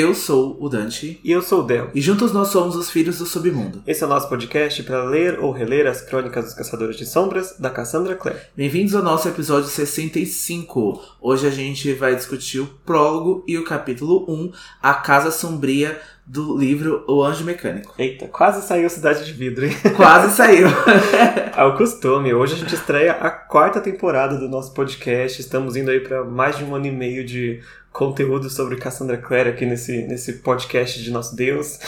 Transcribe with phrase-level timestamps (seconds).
[0.00, 1.18] Eu sou o Dante.
[1.24, 1.90] E eu sou o Del.
[1.92, 3.82] E juntos nós somos os Filhos do Submundo.
[3.84, 7.56] Esse é o nosso podcast para ler ou reler as crônicas dos Caçadores de Sombras,
[7.58, 8.38] da Cassandra Clare.
[8.56, 11.02] Bem-vindos ao nosso episódio 65.
[11.20, 16.56] Hoje a gente vai discutir o prólogo e o capítulo 1, A Casa Sombria do
[16.56, 17.92] livro O Anjo Mecânico.
[17.98, 19.72] Eita, quase saiu Cidade de Vidro, hein?
[19.96, 20.68] Quase saiu.
[21.56, 25.40] Ao costume, hoje a gente estreia a quarta temporada do nosso podcast.
[25.40, 27.60] Estamos indo aí para mais de um ano e meio de
[27.92, 31.78] conteúdo sobre Cassandra Clare aqui nesse, nesse podcast de nosso Deus.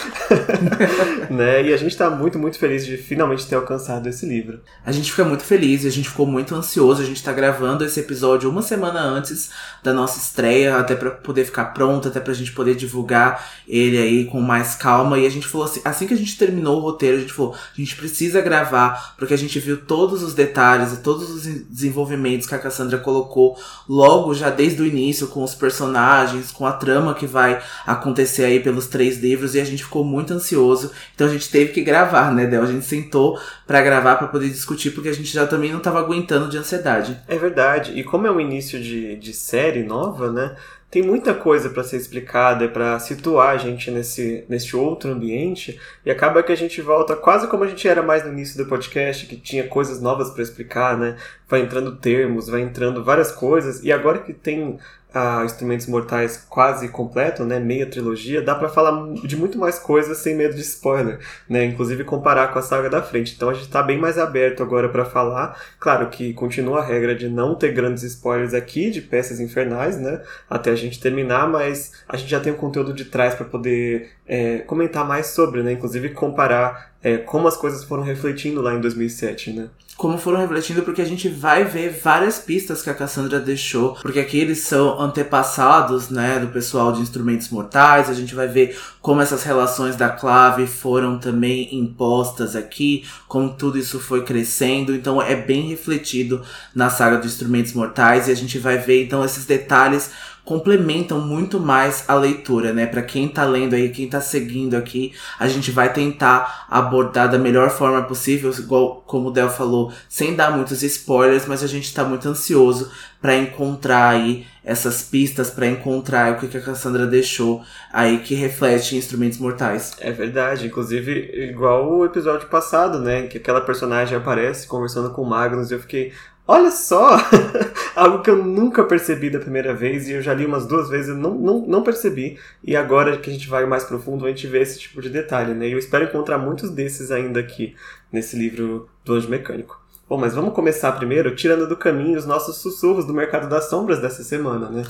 [1.31, 1.63] né?
[1.63, 4.61] E a gente está muito, muito feliz de finalmente ter alcançado esse livro.
[4.85, 7.03] A gente fica muito feliz a gente ficou muito ansioso.
[7.03, 9.51] A gente está gravando esse episódio uma semana antes
[9.83, 14.25] da nossa estreia, até para poder ficar pronto, até pra gente poder divulgar ele aí
[14.25, 15.19] com mais calma.
[15.19, 17.55] E a gente falou assim, assim que a gente terminou o roteiro, a gente falou,
[17.55, 22.49] a gente precisa gravar, porque a gente viu todos os detalhes e todos os desenvolvimentos
[22.49, 23.57] que a Cassandra colocou
[23.89, 28.45] logo já desde o início com os personagens personagens, com a trama que vai acontecer
[28.45, 30.93] aí pelos três livros, e a gente ficou muito ansioso.
[31.15, 32.63] Então a gente teve que gravar, né, Del?
[32.63, 35.99] A gente sentou para gravar para poder discutir, porque a gente já também não tava
[35.99, 37.19] aguentando de ansiedade.
[37.29, 37.93] É verdade.
[37.99, 40.57] E como é um início de, de série nova, né?
[40.91, 46.11] tem muita coisa para ser explicada para situar a gente nesse, nesse outro ambiente e
[46.11, 49.25] acaba que a gente volta quase como a gente era mais no início do podcast,
[49.27, 51.17] que tinha coisas novas para explicar, né?
[51.49, 54.79] Vai entrando termos, vai entrando várias coisas e agora que tem
[55.13, 60.19] a Instrumentos Mortais quase completo, né, meia trilogia, dá para falar de muito mais coisas
[60.19, 63.35] sem medo de spoiler, né, inclusive comparar com a saga da frente.
[63.35, 65.61] Então a gente tá bem mais aberto agora para falar.
[65.79, 70.23] Claro que continua a regra de não ter grandes spoilers aqui de Peças Infernais, né,
[70.49, 74.11] até a gente terminar, mas a gente já tem o conteúdo de trás para poder
[74.33, 78.81] é, comentar mais sobre, né, inclusive comparar é, como as coisas foram refletindo lá em
[78.81, 79.69] 2007, né?
[79.97, 84.21] Como foram refletindo, porque a gente vai ver várias pistas que a Cassandra deixou, porque
[84.21, 89.21] aqui eles são antepassados, né, do pessoal de instrumentos mortais, a gente vai ver como
[89.21, 95.35] essas relações da clave foram também impostas aqui, como tudo isso foi crescendo, então é
[95.35, 96.41] bem refletido
[96.75, 100.11] na saga dos instrumentos mortais, e a gente vai ver então esses detalhes
[100.51, 102.85] complementam muito mais a leitura, né?
[102.85, 107.39] Para quem tá lendo aí, quem tá seguindo aqui, a gente vai tentar abordar da
[107.39, 111.95] melhor forma possível, igual como o Del falou, sem dar muitos spoilers, mas a gente
[111.95, 112.91] tá muito ansioso
[113.21, 117.63] para encontrar aí essas pistas, para encontrar o que a Cassandra deixou
[117.93, 119.93] aí que reflete em Instrumentos Mortais.
[120.01, 121.13] É verdade, inclusive
[121.51, 125.81] igual o episódio passado, né, que aquela personagem aparece conversando com o Magnus e eu
[125.81, 126.13] fiquei,
[126.53, 127.17] Olha só!
[127.95, 131.15] Algo que eu nunca percebi da primeira vez e eu já li umas duas vezes
[131.15, 132.41] e não, não, não percebi.
[132.65, 135.55] E agora que a gente vai mais profundo, a gente vê esse tipo de detalhe,
[135.55, 135.69] né?
[135.69, 137.77] E eu espero encontrar muitos desses ainda aqui
[138.11, 139.81] nesse livro do Anjo Mecânico.
[140.09, 144.01] Bom, mas vamos começar primeiro tirando do caminho os nossos sussurros do mercado das sombras
[144.01, 144.83] dessa semana, né?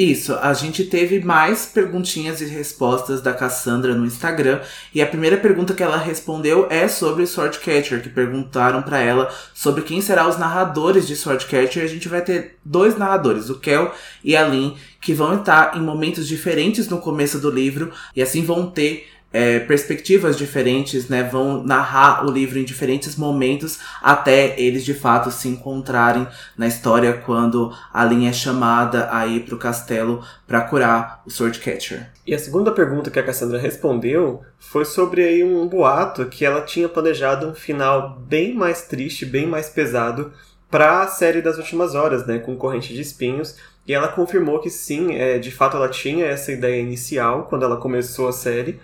[0.00, 4.62] Isso, a gente teve mais perguntinhas e respostas da Cassandra no Instagram.
[4.94, 9.82] E a primeira pergunta que ela respondeu é sobre Swordcatcher, que perguntaram para ela sobre
[9.82, 11.84] quem serão os narradores de Swordcatcher.
[11.84, 13.94] A gente vai ter dois narradores, o Kel
[14.24, 14.72] e a Lynn,
[15.02, 19.60] que vão estar em momentos diferentes no começo do livro e assim vão ter é,
[19.60, 21.22] perspectivas diferentes, né?
[21.22, 26.26] Vão narrar o livro em diferentes momentos até eles de fato se encontrarem
[26.56, 32.10] na história quando a linha é chamada a ir pro castelo para curar o Swordcatcher.
[32.26, 36.62] E a segunda pergunta que a Cassandra respondeu foi sobre aí um boato que ela
[36.62, 40.32] tinha planejado um final bem mais triste, bem mais pesado
[40.70, 43.56] para a série das últimas horas, né, com corrente de espinhos.
[43.86, 47.76] E ela confirmou que sim, é, de fato ela tinha essa ideia inicial quando ela
[47.76, 48.78] começou a série,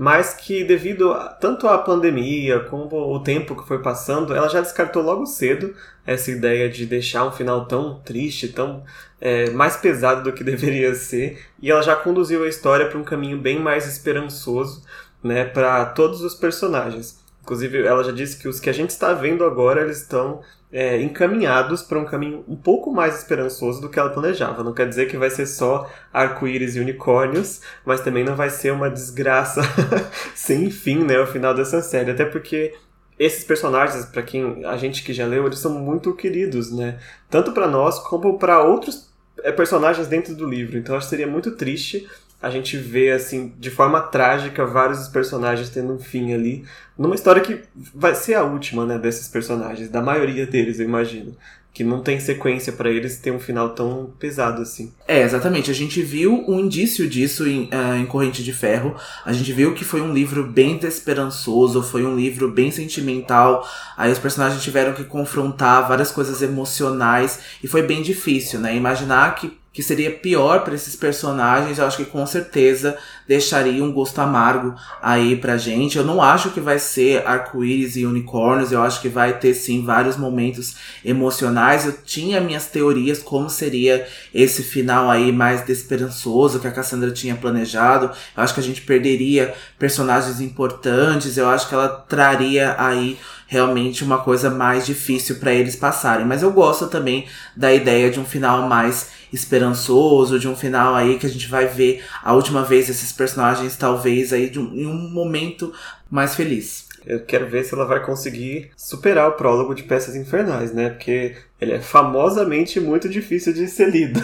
[0.00, 4.62] mas que devido a, tanto à pandemia como o tempo que foi passando, ela já
[4.62, 5.74] descartou logo cedo
[6.06, 8.82] essa ideia de deixar um final tão triste, tão
[9.20, 13.04] é, mais pesado do que deveria ser, e ela já conduziu a história para um
[13.04, 14.82] caminho bem mais esperançoso,
[15.22, 17.19] né, para todos os personagens.
[17.42, 20.40] Inclusive, ela já disse que os que a gente está vendo agora, eles estão
[20.72, 24.62] é, encaminhados para um caminho um pouco mais esperançoso do que ela planejava.
[24.62, 28.72] Não quer dizer que vai ser só arco-íris e unicórnios, mas também não vai ser
[28.72, 29.62] uma desgraça
[30.34, 32.10] sem fim, né, ao final dessa série.
[32.10, 32.74] Até porque
[33.18, 36.98] esses personagens, para quem a gente que já leu, eles são muito queridos, né?
[37.28, 39.10] Tanto para nós como para outros
[39.42, 40.78] é, personagens dentro do livro.
[40.78, 42.08] Então acho que seria muito triste
[42.42, 46.64] a gente vê, assim, de forma trágica, vários personagens tendo um fim ali.
[46.96, 47.60] Numa história que
[47.94, 49.90] vai ser a última, né, desses personagens.
[49.90, 51.36] Da maioria deles, eu imagino.
[51.72, 54.92] Que não tem sequência para eles ter um final tão pesado assim.
[55.06, 55.70] É, exatamente.
[55.70, 58.96] A gente viu um indício disso em, uh, em Corrente de Ferro.
[59.24, 63.68] A gente viu que foi um livro bem desesperançoso, foi um livro bem sentimental.
[63.96, 68.74] Aí os personagens tiveram que confrontar várias coisas emocionais e foi bem difícil, né?
[68.74, 73.92] Imaginar que que seria pior para esses personagens, eu acho que com certeza deixaria um
[73.92, 75.96] gosto amargo aí pra gente.
[75.96, 79.84] Eu não acho que vai ser arco-íris e unicórnios, eu acho que vai ter sim
[79.84, 80.74] vários momentos
[81.04, 81.86] emocionais.
[81.86, 87.36] Eu tinha minhas teorias como seria esse final aí mais desesperançoso que a Cassandra tinha
[87.36, 88.10] planejado.
[88.36, 93.16] Eu acho que a gente perderia personagens importantes, eu acho que ela traria aí
[93.50, 96.24] realmente uma coisa mais difícil para eles passarem.
[96.24, 97.26] Mas eu gosto também
[97.56, 101.66] da ideia de um final mais esperançoso, de um final aí que a gente vai
[101.66, 105.72] ver a última vez esses personagens, talvez aí um, em um momento
[106.08, 106.88] mais feliz.
[107.04, 110.90] Eu quero ver se ela vai conseguir superar o prólogo de Peças Infernais, né?
[110.90, 114.20] Porque ele é famosamente muito difícil de ser lido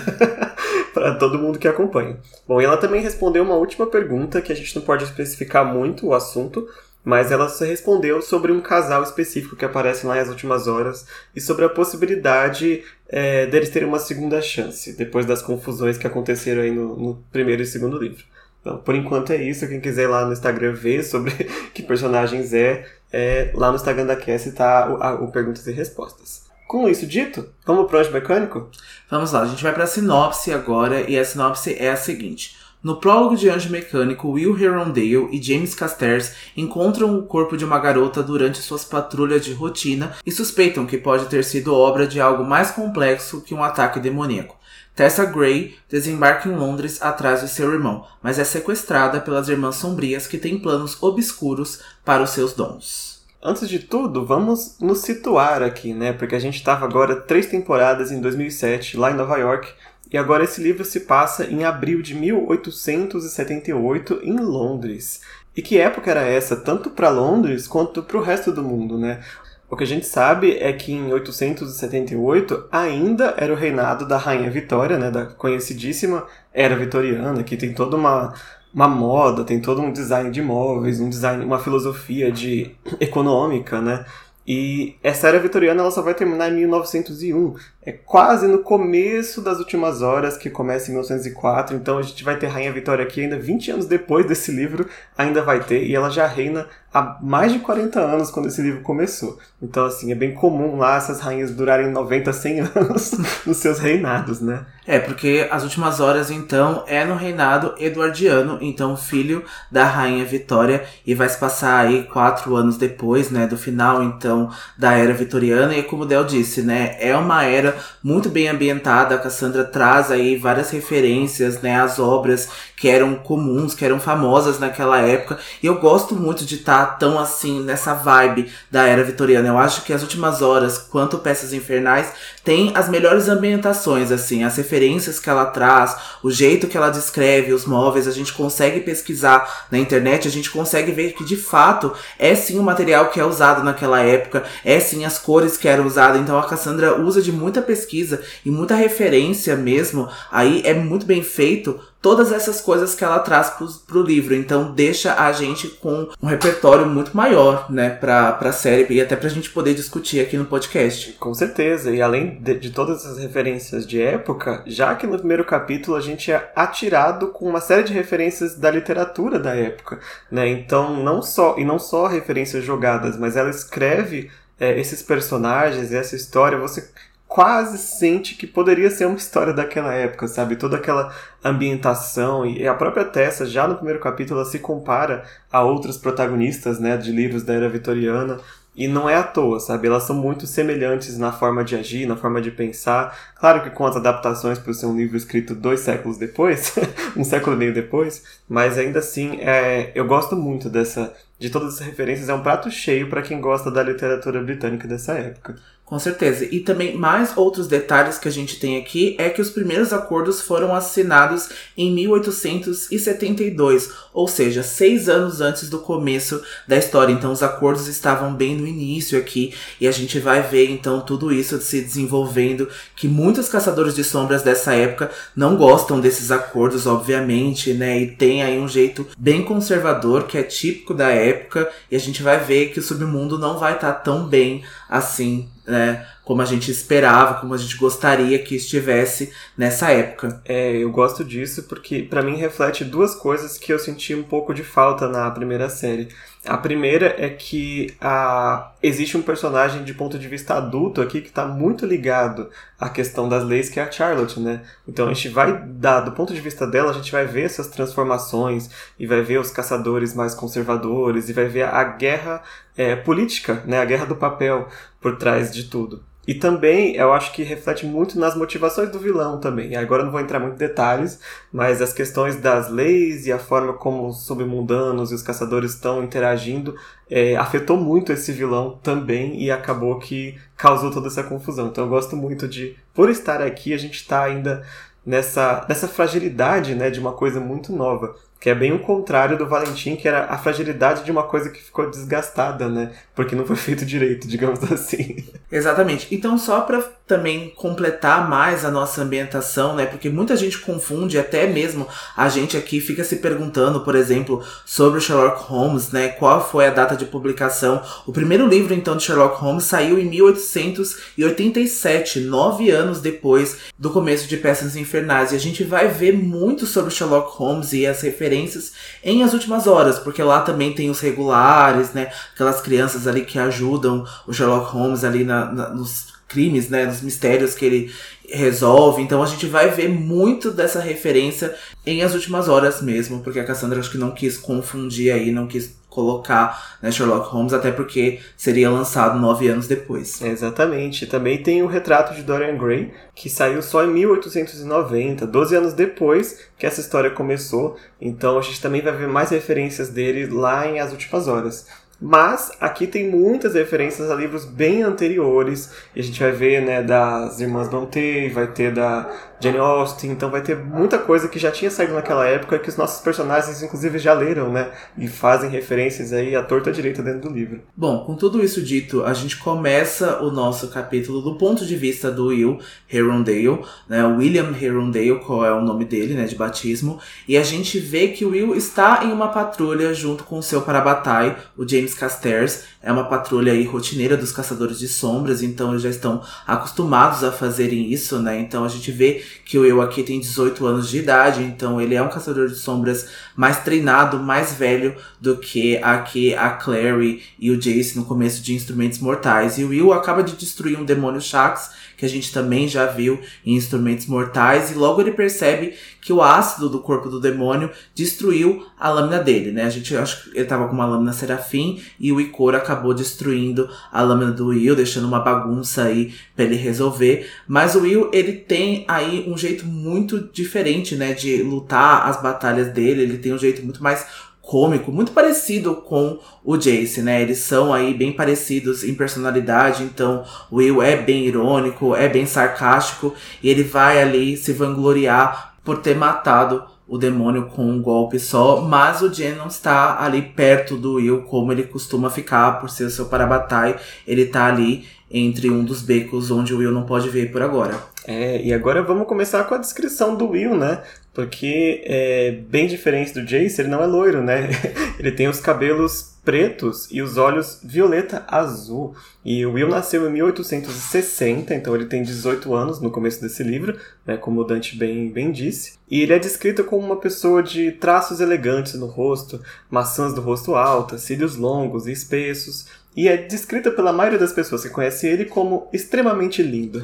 [0.94, 2.17] para todo mundo que acompanha.
[2.46, 6.06] Bom, e ela também respondeu uma última pergunta que a gente não pode especificar muito
[6.06, 6.69] o assunto,
[7.06, 11.06] mas ela se respondeu sobre um casal específico que aparece lá nas últimas horas
[11.37, 16.62] e sobre a possibilidade é, deles terem uma segunda chance, depois das confusões que aconteceram
[16.62, 18.25] aí no, no primeiro e segundo livro.
[18.61, 19.69] Então, por enquanto é isso.
[19.69, 21.31] Quem quiser ir lá no Instagram ver sobre
[21.73, 25.70] que personagens é, é lá no Instagram da Cassie tá o, a, o Perguntas e
[25.70, 26.47] Respostas.
[26.67, 28.69] Com isso dito, vamos pro anjo mecânico?
[29.09, 32.56] Vamos lá, a gente vai para a sinopse agora e a sinopse é a seguinte.
[32.87, 37.81] No prólogo de Anjo Mecânico, Will Herondale e James Casters encontram o corpo de uma
[37.81, 42.44] garota durante suas patrulhas de rotina e suspeitam que pode ter sido obra de algo
[42.44, 44.56] mais complexo que um ataque demoníaco.
[44.94, 50.29] Tessa Gray desembarca em Londres atrás de seu irmão, mas é sequestrada pelas Irmãs Sombrias
[50.29, 53.17] que têm planos obscuros para os seus dons.
[53.43, 56.12] Antes de tudo, vamos nos situar aqui, né?
[56.12, 59.73] Porque a gente estava agora três temporadas em 2007 lá em Nova York
[60.12, 65.20] e agora esse livro se passa em abril de 1878 em Londres.
[65.56, 69.20] E que época era essa, tanto para Londres quanto para o resto do mundo, né?
[69.69, 74.49] O que a gente sabe é que em 878 ainda era o reinado da Rainha
[74.49, 76.25] Vitória, né, da conhecidíssima
[76.55, 78.32] Era Vitoriana, que tem toda uma,
[78.73, 84.05] uma moda, tem todo um design de móveis, um design, uma filosofia de econômica, né?
[84.47, 87.56] E essa era vitoriana ela só vai terminar em 1901.
[87.87, 91.77] É quase no começo das últimas horas, que começa em 1904.
[91.77, 95.41] Então a gente vai ter Rainha Vitória aqui ainda 20 anos depois desse livro, ainda
[95.41, 95.87] vai ter.
[95.87, 96.67] E ela já reina
[96.97, 99.38] há mais de 40 anos quando esse livro começou.
[99.61, 103.12] Então, assim, é bem comum lá essas rainhas durarem 90, 100 anos
[103.44, 104.65] nos seus reinados, né?
[104.87, 110.85] É, porque as últimas horas, então, é no reinado eduardiano, então filho da rainha Vitória,
[111.05, 114.49] e vai se passar aí quatro anos depois, né, do final, então,
[114.79, 119.14] da era vitoriana, e como o Del disse, né, é uma era muito bem ambientada,
[119.14, 124.58] a Cassandra traz aí várias referências, né, às obras que eram comuns, que eram famosas
[124.58, 129.02] naquela época, e eu gosto muito de estar tá tão assim, nessa vibe da era
[129.02, 132.12] vitoriana, eu acho que as últimas horas, quanto Peças Infernais,
[132.44, 137.52] tem as melhores ambientações, assim, as referências que ela traz, o jeito que ela descreve
[137.52, 141.93] os móveis, a gente consegue pesquisar na internet, a gente consegue ver que de fato
[142.19, 145.87] é sim o material que é usado naquela época, é sim as cores que eram
[145.87, 151.04] usadas, então a Cassandra usa de muita pesquisa e muita referência mesmo, aí é muito
[151.04, 154.32] bem feito todas essas coisas que ela traz pro, pro livro.
[154.32, 159.16] Então deixa a gente com um repertório muito maior, né, pra, pra série e até
[159.16, 161.14] pra gente poder discutir aqui no podcast.
[161.14, 161.90] Com certeza.
[161.90, 166.00] E além de, de todas as referências de época, já que no primeiro capítulo a
[166.00, 169.99] gente é atirado com uma série de referências da literatura da época,
[170.30, 170.49] né?
[170.49, 174.30] Então não só e não só referências jogadas, mas ela escreve
[174.61, 176.88] é, esses personagens e essa história, você
[177.28, 180.56] quase sente que poderia ser uma história daquela época, sabe?
[180.56, 181.14] Toda aquela
[181.45, 186.78] ambientação e a própria Tessa, já no primeiro capítulo, ela se compara a outros protagonistas,
[186.78, 188.38] né, de livros da era vitoriana.
[188.76, 189.88] E não é à toa, sabe?
[189.88, 193.16] Elas são muito semelhantes na forma de agir, na forma de pensar.
[193.35, 196.75] Claro que com as adaptações por ser um livro escrito dois séculos depois,
[197.16, 201.80] um século e meio depois, mas ainda assim, é, eu gosto muito dessa, de todas
[201.80, 202.28] as referências.
[202.28, 205.56] É um prato cheio para quem gosta da literatura britânica dessa época.
[205.87, 206.45] Com certeza.
[206.50, 210.40] E também mais outros detalhes que a gente tem aqui é que os primeiros acordos
[210.40, 217.12] foram assinados em 1872, ou seja, seis anos antes do começo da história.
[217.12, 221.33] Então os acordos estavam bem no início aqui e a gente vai ver então tudo
[221.33, 222.69] isso se desenvolvendo.
[222.97, 228.00] Que muitos caçadores de sombras dessa época não gostam desses acordos, obviamente, né?
[228.00, 232.25] E tem aí um jeito bem conservador que é típico da época e a gente
[232.25, 236.44] vai ver que o submundo não vai estar tá tão bem assim né, como a
[236.44, 240.40] gente esperava, como a gente gostaria que estivesse nessa época.
[240.44, 244.54] É, eu gosto disso porque para mim reflete duas coisas que eu senti um pouco
[244.54, 246.08] de falta na primeira série.
[246.47, 251.29] A primeira é que a, existe um personagem de ponto de vista adulto aqui que
[251.29, 252.49] está muito ligado
[252.79, 254.62] à questão das leis, que é a Charlotte, né?
[254.87, 257.67] Então a gente vai dar, do ponto de vista dela, a gente vai ver essas
[257.67, 262.43] transformações e vai ver os caçadores mais conservadores e vai ver a guerra
[262.76, 263.81] é, política, né?
[263.81, 264.69] A guerra do papel
[265.00, 266.05] por trás de tudo.
[266.26, 269.76] E também eu acho que reflete muito nas motivações do vilão também.
[269.76, 271.21] Agora não vou entrar muito em detalhes,
[271.52, 276.02] mas as questões das leis e a forma como os submundanos e os caçadores estão
[276.02, 276.75] interagindo
[277.09, 281.68] é, afetou muito esse vilão também e acabou que causou toda essa confusão.
[281.68, 284.66] Então eu gosto muito de, por estar aqui, a gente está ainda
[285.04, 288.16] nessa, nessa fragilidade né, de uma coisa muito nova.
[288.38, 291.62] Que é bem o contrário do Valentim, que era a fragilidade de uma coisa que
[291.62, 292.93] ficou desgastada, né?
[293.14, 295.25] Porque não foi feito direito, digamos assim.
[295.50, 296.14] Exatamente.
[296.14, 299.86] Então, só para também completar mais a nossa ambientação, né?
[299.86, 301.86] Porque muita gente confunde, até mesmo
[302.16, 306.08] a gente aqui fica se perguntando, por exemplo, sobre Sherlock Holmes, né?
[306.08, 307.82] Qual foi a data de publicação?
[308.06, 314.28] O primeiro livro, então, de Sherlock Holmes saiu em 1887, nove anos depois do começo
[314.28, 315.32] de Peças Infernais.
[315.32, 318.72] E a gente vai ver muito sobre Sherlock Holmes e as referências referências
[319.02, 322.10] em As Últimas Horas, porque lá também tem os regulares, né?
[322.34, 326.87] Aquelas crianças ali que ajudam o Sherlock Holmes ali na, na, nos crimes, né?
[326.87, 327.92] Nos mistérios que ele
[328.28, 329.02] resolve.
[329.02, 331.54] Então a gente vai ver muito dessa referência
[331.85, 335.47] em As Últimas Horas mesmo, porque a Cassandra acho que não quis confundir aí, não
[335.47, 340.21] quis colocar né, Sherlock Holmes, até porque seria lançado nove anos depois.
[340.21, 341.06] Exatamente.
[341.06, 346.38] Também tem o retrato de Dorian Gray, que saiu só em 1890, 12 anos depois
[346.59, 347.78] que essa história começou.
[347.99, 351.66] Então a gente também vai ver mais referências dele lá em As Últimas Horas.
[352.00, 355.73] Mas aqui tem muitas referências a livros bem anteriores.
[355.95, 360.31] E a gente vai ver, né, das Irmãs Brontë, vai ter da Jane Austen, então
[360.31, 363.99] vai ter muita coisa que já tinha saído naquela época que os nossos personagens, inclusive,
[363.99, 364.71] já leram, né?
[364.97, 367.61] E fazem referências aí à torta direita dentro do livro.
[367.76, 372.11] Bom, com tudo isso dito, a gente começa o nosso capítulo do ponto de vista
[372.11, 372.59] do Will
[372.90, 374.05] Herondale, né?
[374.07, 376.99] William Herondale, qual é o nome dele, né, de batismo.
[377.28, 380.62] E a gente vê que o Will está em uma patrulha junto com o seu
[380.62, 382.64] parabatai, o James Casters.
[382.83, 387.33] É uma patrulha aí rotineira dos caçadores de sombras, então eles já estão acostumados a
[387.33, 388.38] fazerem isso, né?
[388.38, 391.95] Então a gente vê que o eu aqui tem 18 anos de idade, então ele
[391.95, 397.50] é um caçador de sombras mais treinado, mais velho do que aqui a Clary e
[397.50, 399.59] o Jace no começo de Instrumentos Mortais.
[399.59, 403.21] E o Will acaba de destruir um demônio Shax, que a gente também já viu
[403.45, 405.75] em Instrumentos Mortais, e logo ele percebe
[406.06, 409.64] que o ácido do corpo do demônio destruiu a lâmina dele, né?
[409.64, 413.68] A gente acha que ele tava com uma lâmina serafim e o Icor acabou destruindo
[413.90, 417.28] a lâmina do Will, deixando uma bagunça aí para ele resolver.
[417.48, 422.68] Mas o Will, ele tem aí um jeito muito diferente, né, de lutar as batalhas
[422.72, 424.06] dele, ele tem um jeito muito mais
[424.40, 427.20] cômico, muito parecido com o Jace, né?
[427.20, 432.26] Eles são aí bem parecidos em personalidade, então o Will é bem irônico, é bem
[432.26, 438.18] sarcástico e ele vai ali se vangloriar por ter matado o demônio com um golpe
[438.18, 442.70] só, mas o Jen não está ali perto do Will como ele costuma ficar por
[442.70, 443.76] ser o seu parabatai.
[444.06, 447.76] Ele tá ali entre um dos becos onde o Will não pode ver por agora.
[448.06, 450.82] É, e agora vamos começar com a descrição do Will, né?
[451.12, 454.49] Porque é bem diferente do Jace, ele não é loiro, né?
[454.99, 458.97] ele tem os cabelos pretos e os olhos violeta azul.
[459.25, 463.78] E o Will nasceu em 1860, então ele tem 18 anos no começo desse livro,
[464.04, 465.78] né, como o Dante bem, bem disse.
[465.88, 469.40] E ele é descrito como uma pessoa de traços elegantes no rosto,
[469.71, 472.66] maçãs do rosto altas, cílios longos e espessos,
[472.97, 476.83] e é descrita pela maioria das pessoas que conhecem ele como extremamente lindo.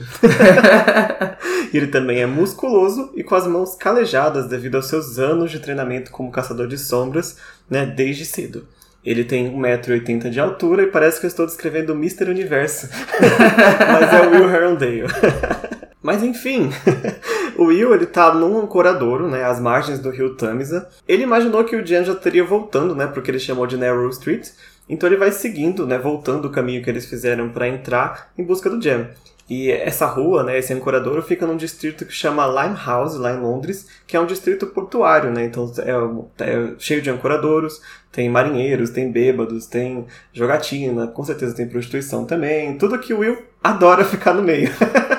[1.74, 6.12] ele também é musculoso e com as mãos calejadas devido aos seus anos de treinamento
[6.12, 8.68] como caçador de sombras, né, desde cedo.
[9.04, 12.30] Ele tem 1,80m de altura e parece que eu estou descrevendo o Mr.
[12.30, 12.88] Universo.
[13.20, 15.02] Mas é o Will Herondale.
[16.02, 16.70] Mas enfim,
[17.56, 20.88] o Will ele tá num ancoradouro, né, às margens do rio Tamisa.
[21.06, 24.48] Ele imaginou que o Jan já estaria voltando, né, porque ele chamou de Narrow Street,
[24.88, 28.68] então ele vai seguindo, né, voltando o caminho que eles fizeram para entrar em busca
[28.68, 29.06] do Jam.
[29.48, 33.86] E essa rua, né, esse ancoradouro, fica num distrito que chama Limehouse, lá em Londres,
[34.06, 35.44] que é um distrito portuário, né?
[35.44, 41.68] Então é, é, cheio de ancoradouros, tem marinheiros, tem bêbados, tem jogatina, com certeza tem
[41.68, 44.70] prostituição também, tudo que o Will adora ficar no meio.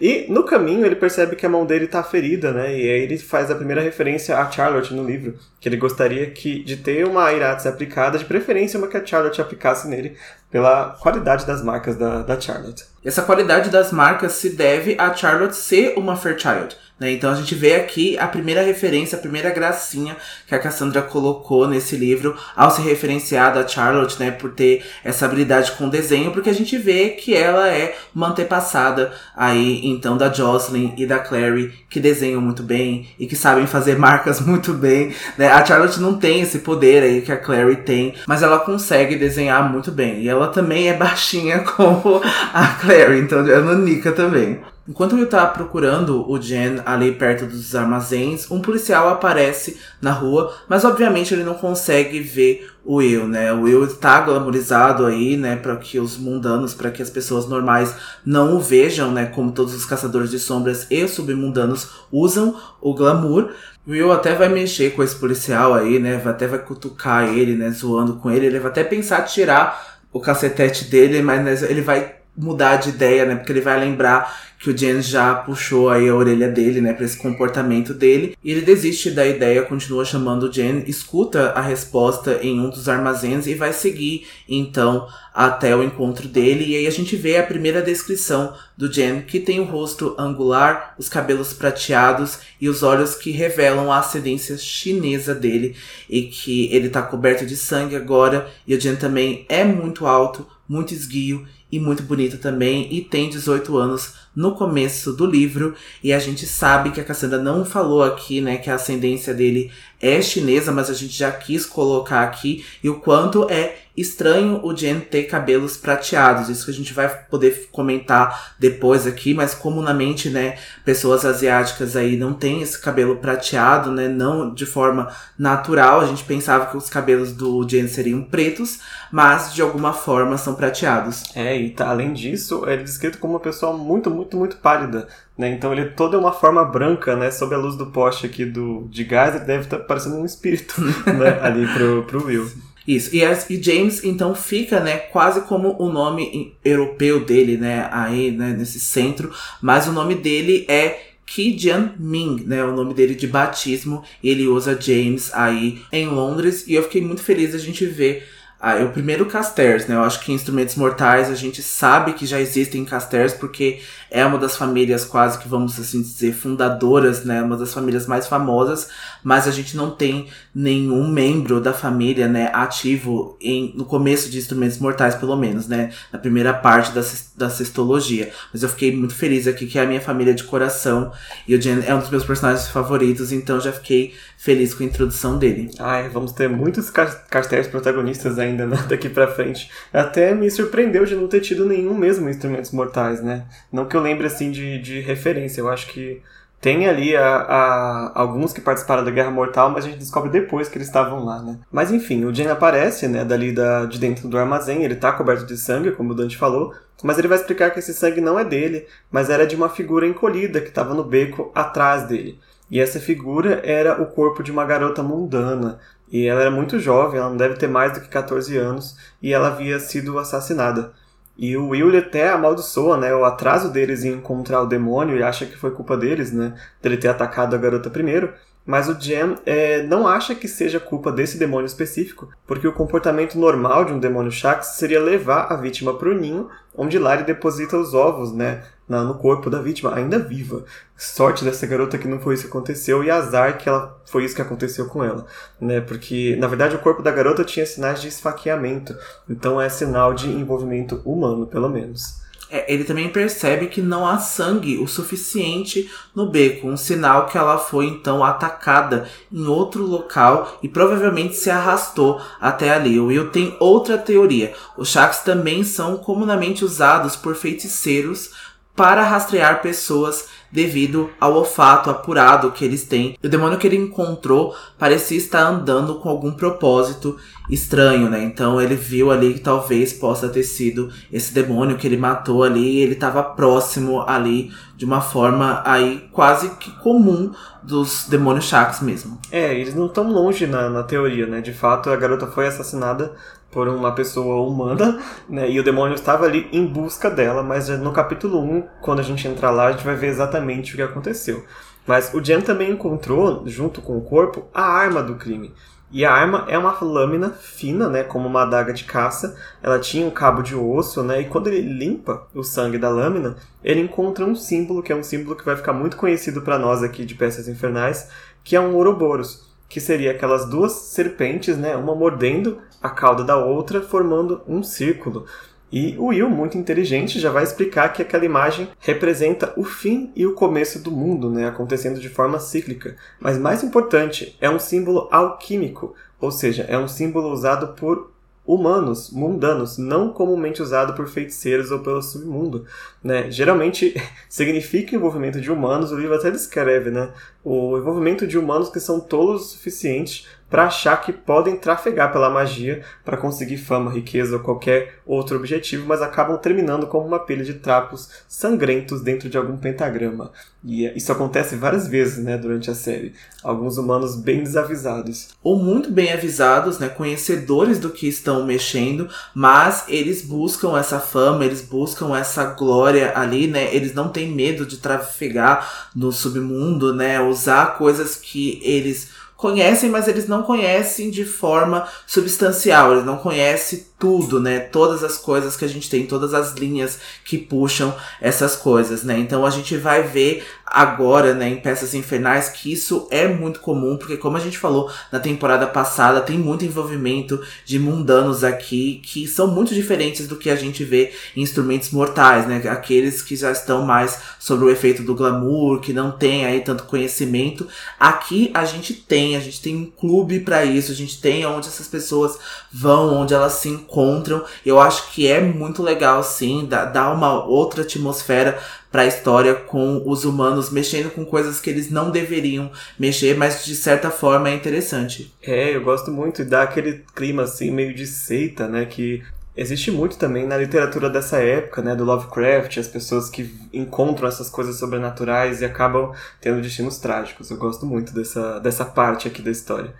[0.00, 2.70] E no caminho ele percebe que a mão dele tá ferida, né?
[2.70, 6.62] E aí ele faz a primeira referência a Charlotte no livro, que ele gostaria que,
[6.62, 10.16] de ter uma Iratis aplicada, de preferência uma que a Charlotte aplicasse nele,
[10.50, 12.84] pela qualidade das marcas da, da Charlotte.
[13.04, 16.76] Essa qualidade das marcas se deve a Charlotte ser uma Fairchild.
[16.98, 17.12] Né?
[17.12, 21.68] Então a gente vê aqui a primeira referência, a primeira gracinha que a Cassandra colocou
[21.68, 26.48] nesse livro ao se referenciar da Charlotte, né, por ter essa habilidade com desenho, porque
[26.48, 31.72] a gente vê que ela é uma antepassada aí então da Jocelyn e da Clary,
[31.90, 35.14] que desenham muito bem e que sabem fazer marcas muito bem.
[35.36, 35.48] Né?
[35.48, 39.70] A Charlotte não tem esse poder aí que a Clary tem, mas ela consegue desenhar
[39.70, 40.22] muito bem.
[40.22, 42.22] E ela também é baixinha como
[42.54, 44.60] a Clary, então é nanica também.
[44.88, 50.54] Enquanto ele tá procurando o Jen ali perto dos armazéns, um policial aparece na rua,
[50.68, 53.52] mas obviamente ele não consegue ver o Will, né?
[53.52, 57.94] O Will está glamorizado aí, né, para que os mundanos, para que as pessoas normais
[58.24, 63.50] não o vejam, né, como todos os caçadores de sombras e submundanos usam o glamour.
[63.84, 66.20] O Will até vai mexer com esse policial aí, né?
[66.24, 67.70] Até vai cutucar ele, né?
[67.70, 68.46] Zoando com ele.
[68.46, 73.24] Ele vai até pensar tirar o cacetete dele, mas né, ele vai mudar de ideia,
[73.24, 73.36] né?
[73.36, 77.04] Porque ele vai lembrar que o James já puxou aí a orelha dele, né, para
[77.04, 78.36] esse comportamento dele.
[78.42, 82.88] E ele desiste da ideia, continua chamando o Jen, escuta a resposta em um dos
[82.88, 86.64] armazéns e vai seguir então até o encontro dele.
[86.64, 90.94] E aí a gente vê a primeira descrição do Jen, que tem o rosto angular,
[90.98, 95.76] os cabelos prateados e os olhos que revelam a ascendência chinesa dele
[96.08, 98.48] e que ele tá coberto de sangue agora.
[98.66, 103.28] E o Jen também é muito alto, muito esguio e muito bonito também e tem
[103.28, 105.74] 18 anos no começo do livro
[106.04, 109.72] e a gente sabe que a Cassandra não falou aqui, né, que a ascendência dele
[110.00, 114.76] é chinesa, mas a gente já quis colocar aqui e o quanto é estranho o
[114.76, 116.48] Jen ter cabelos prateados.
[116.48, 122.16] Isso que a gente vai poder comentar depois aqui, mas comumente, né, pessoas asiáticas aí
[122.16, 126.00] não têm esse cabelo prateado, né, não de forma natural.
[126.00, 130.54] A gente pensava que os cabelos do Jen seriam pretos, mas de alguma forma são
[130.54, 131.24] prateados.
[131.34, 135.06] É, e tá, além disso, ele é descrito como uma pessoa muito, muito, muito pálida.
[135.36, 135.50] Né?
[135.50, 137.30] Então ele é toda uma forma branca, né?
[137.30, 140.24] Sob a luz do poste aqui do, de gás, ele deve estar tá parecendo um
[140.24, 141.38] espírito né?
[141.42, 142.50] ali pro, pro Will.
[142.86, 143.14] Isso.
[143.14, 148.54] E, e, James, então, fica, né, quase como o nome europeu dele, né, aí, né,
[148.56, 149.32] nesse centro.
[149.60, 154.04] Mas o nome dele é Ki Jian Ming, né, o nome dele de batismo.
[154.22, 156.64] Ele usa James aí em Londres.
[156.68, 158.24] E eu fiquei muito feliz a gente ver
[158.58, 159.94] ah, é o primeiro Casters, né?
[159.94, 164.38] Eu acho que Instrumentos Mortais a gente sabe que já existem Casters porque é uma
[164.38, 167.42] das famílias quase que vamos assim dizer fundadoras, né?
[167.42, 168.88] Uma das famílias mais famosas,
[169.22, 174.38] mas a gente não tem nenhum membro da família, né, ativo em, no começo de
[174.38, 175.90] Instrumentos Mortais, pelo menos, né?
[176.12, 177.02] Na primeira parte da,
[177.36, 178.30] da sextologia.
[178.52, 181.12] Mas eu fiquei muito feliz aqui que é a minha família de coração
[181.46, 184.86] e o Jen é um dos meus personagens favoritos, então já fiquei feliz com a
[184.86, 185.70] introdução dele.
[185.78, 189.70] Ai, vamos ter muitos Casters protagonistas ainda né, daqui pra frente.
[189.92, 193.44] Até me surpreendeu de não ter tido nenhum mesmo Instrumentos Mortais, né?
[193.72, 196.22] Não que eu lembre assim de, de referência, eu acho que
[196.60, 200.68] tem ali a, a, alguns que participaram da Guerra Mortal, mas a gente descobre depois
[200.68, 201.58] que eles estavam lá, né?
[201.70, 205.46] Mas enfim, o Jane aparece, né, dali da, de dentro do armazém, ele tá coberto
[205.46, 208.44] de sangue, como o Dante falou, mas ele vai explicar que esse sangue não é
[208.44, 212.40] dele, mas era de uma figura encolhida que estava no beco atrás dele.
[212.70, 215.78] E essa figura era o corpo de uma garota mundana.
[216.10, 219.32] E ela era muito jovem, ela não deve ter mais do que 14 anos, e
[219.32, 220.92] ela havia sido assassinada.
[221.38, 225.44] E o Will até amaldiçoa, né, o atraso deles em encontrar o demônio e acha
[225.44, 228.32] que foi culpa deles, né, dele ter atacado a garota primeiro.
[228.64, 233.38] Mas o Jam é, não acha que seja culpa desse demônio específico, porque o comportamento
[233.38, 237.22] normal de um demônio Shax seria levar a vítima para o ninho, onde lá ele
[237.22, 240.64] deposita os ovos, né, no corpo da vítima, ainda viva.
[240.96, 244.34] Sorte dessa garota que não foi isso que aconteceu e azar que ela foi isso
[244.34, 245.26] que aconteceu com ela,
[245.60, 245.80] né?
[245.80, 248.96] Porque na verdade o corpo da garota tinha sinais de esfaqueamento,
[249.28, 252.26] então é sinal de envolvimento humano, pelo menos.
[252.48, 257.36] É, ele também percebe que não há sangue o suficiente no beco, um sinal que
[257.36, 263.00] ela foi então atacada em outro local e provavelmente se arrastou até ali.
[263.00, 264.54] O Will tem outra teoria.
[264.76, 268.30] Os Shaks também são comumente usados por feiticeiros
[268.76, 273.16] para rastrear pessoas devido ao olfato apurado que eles têm.
[273.22, 277.16] O demônio que ele encontrou parecia estar andando com algum propósito
[277.50, 278.22] estranho, né?
[278.22, 282.78] Então ele viu ali que talvez possa ter sido esse demônio que ele matou ali,
[282.78, 289.18] ele estava próximo ali de uma forma aí quase que comum dos demônios Shax mesmo.
[289.30, 291.40] É, eles não estão longe na, na teoria, né?
[291.40, 293.12] De fato, a garota foi assassinada
[293.50, 295.50] por uma pessoa humana, né?
[295.50, 299.26] E o demônio estava ali em busca dela, mas no capítulo 1, quando a gente
[299.26, 301.44] entrar lá, a gente vai ver exatamente o que aconteceu.
[301.86, 305.54] Mas o Jen também encontrou, junto com o corpo, a arma do crime.
[305.90, 309.36] E a arma é uma lâmina fina, né, como uma adaga de caça.
[309.62, 313.36] Ela tinha um cabo de osso, né, e quando ele limpa o sangue da lâmina,
[313.62, 316.82] ele encontra um símbolo, que é um símbolo que vai ficar muito conhecido para nós
[316.82, 318.10] aqui de Peças Infernais,
[318.42, 323.36] que é um Ouroboros, que seria aquelas duas serpentes, né, uma mordendo a cauda da
[323.36, 325.26] outra, formando um círculo.
[325.72, 330.24] E o Will, muito inteligente, já vai explicar que aquela imagem representa o fim e
[330.24, 332.96] o começo do mundo, né, acontecendo de forma cíclica.
[333.20, 338.15] Mas mais importante, é um símbolo alquímico, ou seja, é um símbolo usado por
[338.46, 342.64] humanos, mundanos, não comumente usado por feiticeiros ou pelo submundo.
[343.02, 343.30] Né?
[343.30, 343.94] Geralmente
[344.28, 347.10] significa envolvimento de humanos, o livro até descreve né?
[347.42, 352.30] o envolvimento de humanos que são tolos o suficiente para achar que podem trafegar pela
[352.30, 357.44] magia para conseguir fama, riqueza ou qualquer outro objetivo, mas acabam terminando como uma pilha
[357.44, 360.30] de trapos sangrentos dentro de algum pentagrama.
[360.64, 363.14] E isso acontece várias vezes, né, durante a série.
[363.42, 365.28] Alguns humanos bem desavisados.
[365.42, 371.44] Ou muito bem avisados, né, conhecedores do que estão mexendo, mas eles buscam essa fama,
[371.44, 373.72] eles buscam essa glória ali, né?
[373.74, 380.08] Eles não têm medo de trafegar no submundo, né, usar coisas que eles conhecem, mas
[380.08, 384.60] eles não conhecem de forma substancial, eles não conhecem tudo, né?
[384.60, 389.18] Todas as coisas que a gente tem, todas as linhas que puxam essas coisas, né?
[389.18, 393.96] Então a gente vai ver agora, né, em Peças Infernais, que isso é muito comum,
[393.96, 399.28] porque como a gente falou na temporada passada, tem muito envolvimento de mundanos aqui, que
[399.28, 402.62] são muito diferentes do que a gente vê em Instrumentos Mortais, né?
[402.68, 406.84] Aqueles que já estão mais sobre o efeito do glamour, que não tem aí tanto
[406.84, 407.66] conhecimento.
[407.98, 411.68] Aqui a gente tem, a gente tem um clube para isso, a gente tem onde
[411.68, 412.38] essas pessoas
[412.72, 414.44] vão, onde elas se encontram.
[414.64, 418.58] Eu acho que é muito legal, sim, dá, uma outra atmosfera
[418.90, 423.64] para a história com os humanos mexendo com coisas que eles não deveriam mexer, mas
[423.64, 425.32] de certa forma é interessante.
[425.42, 429.22] É, eu gosto muito e dá aquele clima assim meio de seita, né, que
[429.56, 434.50] existe muito também na literatura dessa época, né, do Lovecraft, as pessoas que encontram essas
[434.50, 437.50] coisas sobrenaturais e acabam tendo destinos trágicos.
[437.50, 439.94] Eu gosto muito dessa dessa parte aqui da história.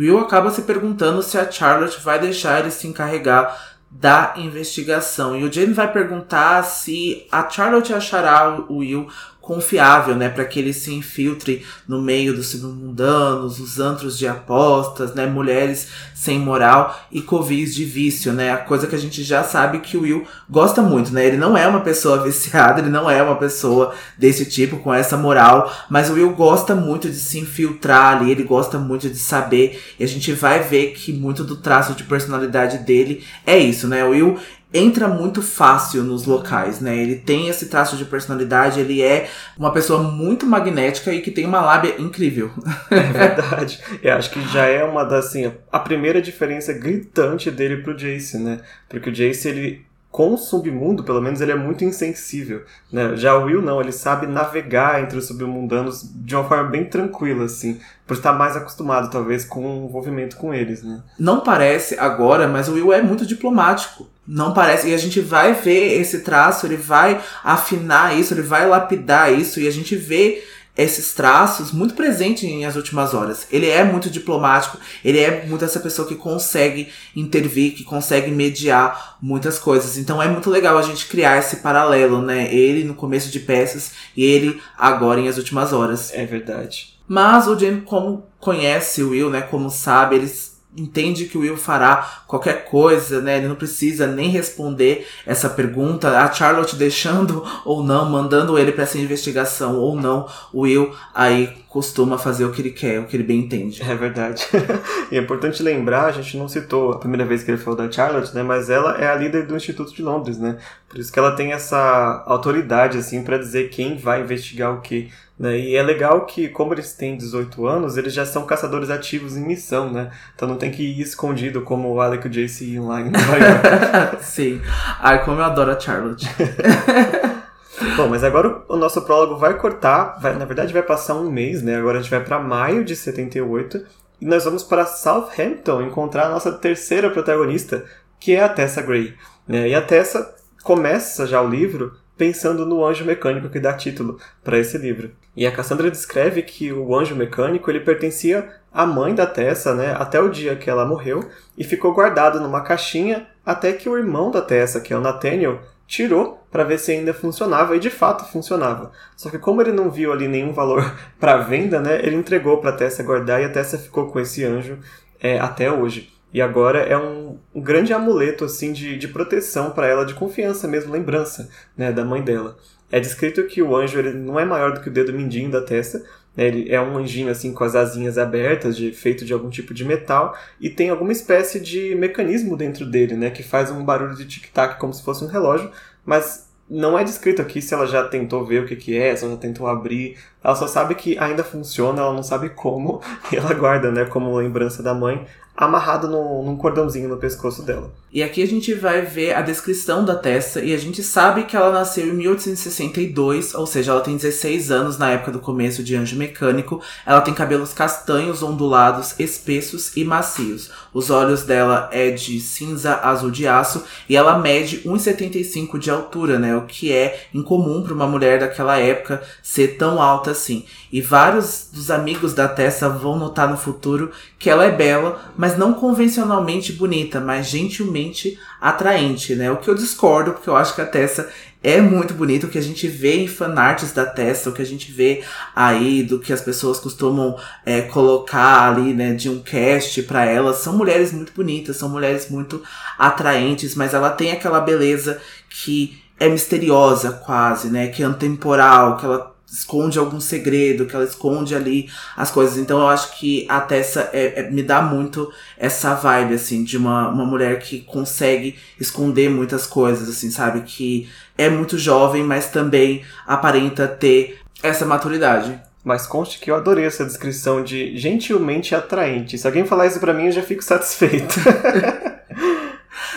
[0.00, 3.54] Will acaba se perguntando se a Charlotte vai deixar ele se encarregar
[3.90, 5.36] da investigação.
[5.36, 9.08] E o Jamie vai perguntar se a Charlotte achará o Will
[9.50, 15.12] confiável, né, para que ele se infiltre no meio dos submundanos, os antros de apostas,
[15.12, 19.42] né, mulheres sem moral e covis de vício, né, a coisa que a gente já
[19.42, 23.10] sabe que o Will gosta muito, né, ele não é uma pessoa viciada, ele não
[23.10, 27.40] é uma pessoa desse tipo com essa moral, mas o Will gosta muito de se
[27.40, 31.56] infiltrar ali, ele gosta muito de saber e a gente vai ver que muito do
[31.56, 34.38] traço de personalidade dele é isso, né, o Will
[34.72, 36.96] entra muito fácil nos locais, né?
[36.96, 39.28] Ele tem esse traço de personalidade, ele é
[39.58, 42.50] uma pessoa muito magnética e que tem uma lábia incrível.
[42.90, 43.80] É verdade.
[44.02, 48.38] Eu acho que já é uma das, assim, a primeira diferença gritante dele pro Jace,
[48.38, 48.60] né?
[48.88, 52.64] Porque o Jace, ele com o submundo, pelo menos, ele é muito insensível.
[52.92, 53.14] Né?
[53.14, 57.44] Já o Will não, ele sabe navegar entre os submundanos de uma forma bem tranquila,
[57.44, 60.82] assim, por estar mais acostumado, talvez, com o envolvimento com eles.
[60.82, 61.00] Né?
[61.16, 64.08] Não parece agora, mas o Will é muito diplomático.
[64.26, 64.88] Não parece.
[64.88, 69.60] E a gente vai ver esse traço, ele vai afinar isso, ele vai lapidar isso,
[69.60, 70.42] e a gente vê
[70.76, 73.46] esses traços muito presentes em As Últimas Horas.
[73.50, 79.18] Ele é muito diplomático, ele é muito essa pessoa que consegue intervir, que consegue mediar
[79.20, 79.98] muitas coisas.
[79.98, 82.52] Então é muito legal a gente criar esse paralelo, né?
[82.52, 86.12] Ele no começo de peças e ele agora em As Últimas Horas.
[86.14, 86.98] É verdade.
[87.06, 89.42] Mas o Jamie, como conhece o Will, né?
[89.42, 93.38] Como sabe, eles entende que o Will fará qualquer coisa, né?
[93.38, 96.18] Ele não precisa nem responder essa pergunta.
[96.18, 101.60] A Charlotte deixando ou não, mandando ele para essa investigação ou não, o Will aí
[101.68, 103.80] costuma fazer o que ele quer, o que ele bem entende.
[103.82, 104.44] É verdade.
[105.10, 107.90] e é importante lembrar, a gente não citou a primeira vez que ele falou da
[107.90, 108.42] Charlotte, né?
[108.42, 110.58] Mas ela é a líder do Instituto de Londres, né?
[110.88, 115.10] Por isso que ela tem essa autoridade, assim, para dizer quem vai investigar o que.
[115.40, 115.58] Né?
[115.58, 119.40] E é legal que, como eles têm 18 anos, eles já são caçadores ativos em
[119.40, 120.10] missão, né?
[120.34, 123.08] Então não tem que ir escondido como o Alec e o JC iam lá em
[123.08, 124.22] Nova York.
[124.22, 124.60] Sim.
[125.00, 126.28] Ai, como eu adoro a Charlotte.
[127.96, 131.62] Bom, mas agora o nosso prólogo vai cortar, vai, na verdade vai passar um mês,
[131.62, 131.76] né?
[131.76, 133.82] Agora a gente vai para maio de 78
[134.20, 137.86] e nós vamos para Southampton encontrar a nossa terceira protagonista,
[138.18, 139.14] que é a Tessa Gray.
[139.48, 139.70] Né?
[139.70, 144.58] E a Tessa começa já o livro pensando no anjo mecânico que dá título para
[144.58, 145.10] esse livro.
[145.36, 149.94] E a Cassandra descreve que o anjo mecânico ele pertencia à mãe da Tessa, né,
[149.98, 154.30] até o dia que ela morreu e ficou guardado numa caixinha até que o irmão
[154.30, 158.30] da Tessa, que é o Nathaniel, tirou para ver se ainda funcionava e de fato
[158.30, 158.92] funcionava.
[159.16, 162.72] Só que como ele não viu ali nenhum valor para venda, né, ele entregou para
[162.72, 164.78] Tessa guardar e a Tessa ficou com esse anjo
[165.20, 166.12] é, até hoje.
[166.32, 170.68] E agora é um, um grande amuleto assim de, de proteção para ela, de confiança
[170.68, 172.56] mesmo, lembrança né, da mãe dela.
[172.90, 175.60] É descrito que o anjo ele não é maior do que o dedo mindinho da
[175.60, 176.02] testa,
[176.36, 179.72] né, ele é um anjinho assim com as asinhas abertas, de, feito de algum tipo
[179.74, 184.16] de metal, e tem alguma espécie de mecanismo dentro dele, né, que faz um barulho
[184.16, 185.70] de tic-tac como se fosse um relógio,
[186.04, 189.24] mas não é descrito aqui se ela já tentou ver o que, que é, se
[189.24, 190.16] ela já tentou abrir.
[190.42, 193.00] Ela só sabe que ainda funciona, ela não sabe como,
[193.30, 195.26] e ela guarda, né, como lembrança da mãe
[195.60, 197.92] amarrado no, num cordãozinho no pescoço dela.
[198.12, 201.54] E aqui a gente vai ver a descrição da Tessa e a gente sabe que
[201.54, 205.94] ela nasceu em 1862, ou seja, ela tem 16 anos na época do começo de
[205.94, 206.80] Anjo Mecânico.
[207.06, 210.70] Ela tem cabelos castanhos, ondulados, espessos e macios.
[210.92, 216.38] Os olhos dela é de cinza azul de aço e ela mede 1,75 de altura,
[216.38, 216.56] né?
[216.56, 220.64] O que é incomum para uma mulher daquela época ser tão alta assim.
[220.92, 225.56] E vários dos amigos da Tessa vão notar no futuro que ela é bela, mas
[225.56, 229.50] não convencionalmente bonita, mas gentilmente atraente, né?
[229.50, 231.30] O que eu discordo, porque eu acho que a Tessa
[231.62, 234.66] é muito bonita, o que a gente vê em fanarts da Tessa, o que a
[234.66, 235.22] gente vê
[235.54, 240.54] aí do que as pessoas costumam é, colocar ali, né, de um cast para ela,
[240.54, 242.62] são mulheres muito bonitas, são mulheres muito
[242.98, 249.04] atraentes, mas ela tem aquela beleza que é misteriosa quase, né, que é antemporal, que
[249.04, 252.56] ela esconde algum segredo, que ela esconde ali as coisas.
[252.56, 256.76] Então eu acho que a Tessa é, é, me dá muito essa vibe, assim, de
[256.76, 260.62] uma, uma mulher que consegue esconder muitas coisas, assim, sabe?
[260.62, 265.60] Que é muito jovem, mas também aparenta ter essa maturidade.
[265.82, 269.38] Mas conste que eu adorei essa descrição de gentilmente atraente.
[269.38, 271.36] Se alguém falar isso pra mim, eu já fico satisfeito.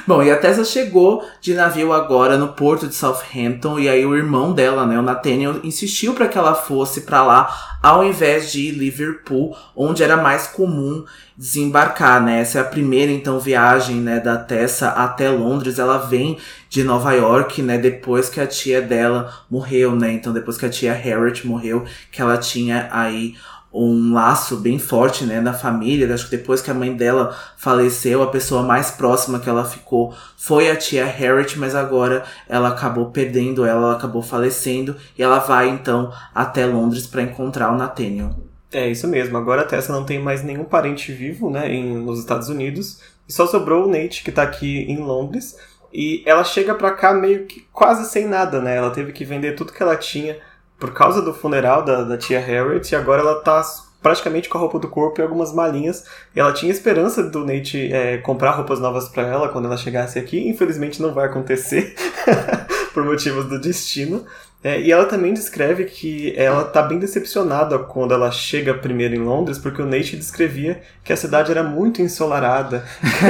[0.05, 4.17] Bom, e a Tessa chegou de navio agora no porto de Southampton e aí o
[4.17, 8.71] irmão dela, né, o Nathaniel, insistiu para que ela fosse para lá ao invés de
[8.71, 11.05] Liverpool, onde era mais comum
[11.37, 12.39] desembarcar, né?
[12.39, 15.79] Essa é a primeira então viagem, né, da Tessa até Londres.
[15.79, 16.37] Ela vem
[16.69, 20.11] de Nova York, né, depois que a tia dela morreu, né?
[20.13, 23.35] Então depois que a tia Harriet morreu, que ela tinha aí
[23.73, 26.13] um laço bem forte, né, na família.
[26.13, 30.13] Acho que depois que a mãe dela faleceu, a pessoa mais próxima que ela ficou
[30.37, 35.39] foi a tia Harriet, mas agora ela acabou perdendo ela, ela acabou falecendo e ela
[35.39, 38.35] vai então até Londres para encontrar o Nathaniel.
[38.71, 39.37] É isso mesmo.
[39.37, 42.99] Agora a Tessa não tem mais nenhum parente vivo, né, em, nos Estados Unidos.
[43.27, 45.57] E só sobrou o Nate que tá aqui em Londres.
[45.91, 48.75] E ela chega pra cá meio que quase sem nada, né?
[48.77, 50.37] Ela teve que vender tudo que ela tinha
[50.83, 53.63] por causa do funeral da, da tia Harriet, e agora ela tá
[54.01, 56.03] praticamente com a roupa do corpo e algumas malinhas.
[56.35, 60.19] E ela tinha esperança do Nate é, comprar roupas novas para ela quando ela chegasse
[60.19, 60.45] aqui.
[60.45, 61.95] Infelizmente não vai acontecer
[62.93, 64.25] por motivos do destino.
[64.63, 69.19] É, e ela também descreve que ela tá bem decepcionada quando ela chega primeiro em
[69.19, 72.85] Londres, porque o Nate descrevia que a cidade era muito ensolarada,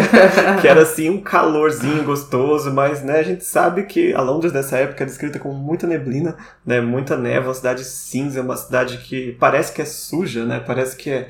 [0.61, 4.77] que era assim um calorzinho gostoso, mas né, a gente sabe que a Londres dessa
[4.77, 9.31] época é descrita com muita neblina, né, muita neve, uma cidade cinza, uma cidade que
[9.39, 11.29] parece que é suja, né, parece que é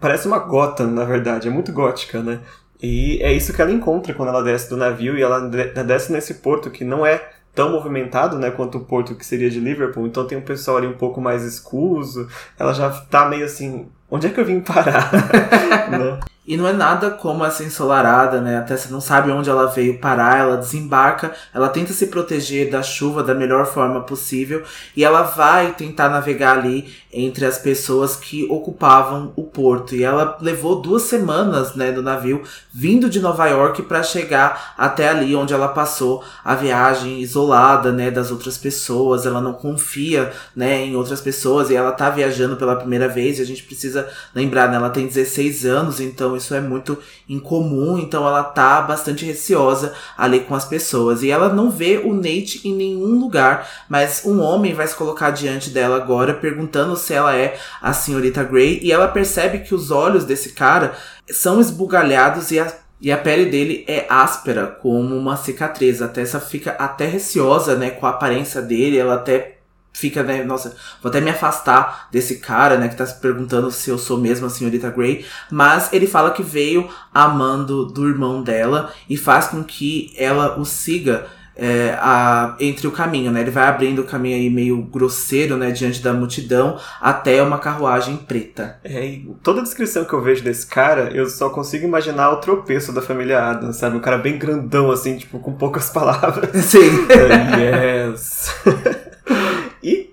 [0.00, 2.40] parece uma gota, na verdade, é muito gótica, né?
[2.82, 6.34] E é isso que ela encontra quando ela desce do navio e ela desce nesse
[6.34, 10.26] porto que não é tão movimentado, né, quanto o porto que seria de Liverpool, então
[10.26, 14.30] tem um pessoal ali um pouco mais escuso, ela já tá meio assim, onde é
[14.30, 15.10] que eu vim parar?
[15.90, 16.20] né?
[16.46, 18.58] E não é nada como essa ensolarada, né?
[18.58, 22.84] Até você não sabe onde ela veio parar, ela desembarca, ela tenta se proteger da
[22.84, 24.62] chuva da melhor forma possível
[24.96, 29.96] e ela vai tentar navegar ali entre as pessoas que ocupavam o porto.
[29.96, 35.08] E ela levou duas semanas, né, do navio vindo de Nova York para chegar até
[35.08, 39.24] ali onde ela passou a viagem isolada, né, das outras pessoas.
[39.24, 43.38] Ela não confia, né, em outras pessoas e ela tá viajando pela primeira vez.
[43.38, 47.98] E a gente precisa lembrar, né, ela tem 16 anos, então isso é muito incomum,
[47.98, 51.22] então ela tá bastante receosa ali com as pessoas.
[51.22, 55.30] E ela não vê o Nate em nenhum lugar, mas um homem vai se colocar
[55.30, 59.90] diante dela agora, perguntando se ela é a senhorita Grey, e ela percebe que os
[59.90, 60.94] olhos desse cara
[61.30, 66.00] são esbugalhados e a e a pele dele é áspera, como uma cicatriz.
[66.00, 68.96] A Tessa fica até receosa, né, com a aparência dele.
[68.96, 69.55] Ela até
[69.96, 73.88] fica, né, nossa, vou até me afastar desse cara, né, que tá se perguntando se
[73.88, 78.92] eu sou mesmo a senhorita Grey, mas ele fala que veio amando do irmão dela
[79.08, 83.40] e faz com que ela o siga é, a, entre o caminho, né?
[83.40, 85.70] Ele vai abrindo o caminho aí meio grosseiro, né?
[85.70, 88.78] Diante da multidão, até uma carruagem preta.
[88.84, 92.36] É, e toda a descrição que eu vejo desse cara, eu só consigo imaginar o
[92.36, 93.96] tropeço da família Adams, sabe?
[93.96, 96.50] Um cara bem grandão, assim, tipo, com poucas palavras.
[96.66, 96.90] Sim.
[97.56, 98.54] yes.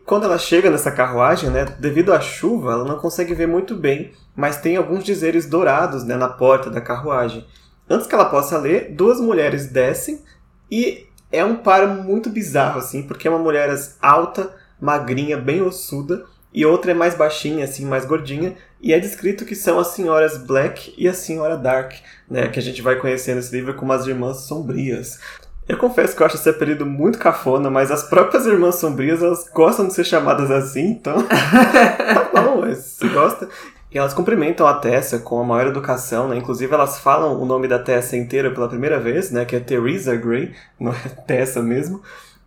[0.06, 4.12] Quando ela chega nessa carruagem, né, devido à chuva, ela não consegue ver muito bem,
[4.36, 7.46] mas tem alguns dizeres dourados né, na porta da carruagem.
[7.90, 10.22] Antes que ela possa ler, duas mulheres descem
[10.70, 16.26] e é um par muito bizarro, assim, porque é uma mulher alta, magrinha, bem ossuda,
[16.54, 20.38] e outra é mais baixinha, assim, mais gordinha, e é descrito que são as senhoras
[20.38, 21.94] Black e a senhora Dark,
[22.30, 25.20] né, que a gente vai conhecer nesse livro como as irmãs sombrias.
[25.68, 29.50] Eu confesso que eu acho esse apelido muito cafona, mas as próprias irmãs sombrias, elas
[29.54, 33.48] gostam de ser chamadas assim, então tá bom, mas se gosta.
[33.94, 36.36] E elas cumprimentam a Tessa com a maior educação, né?
[36.36, 39.46] Inclusive elas falam o nome da Tessa inteira pela primeira vez, né?
[39.46, 42.02] Que é Theresa Gray, não é Tessa mesmo.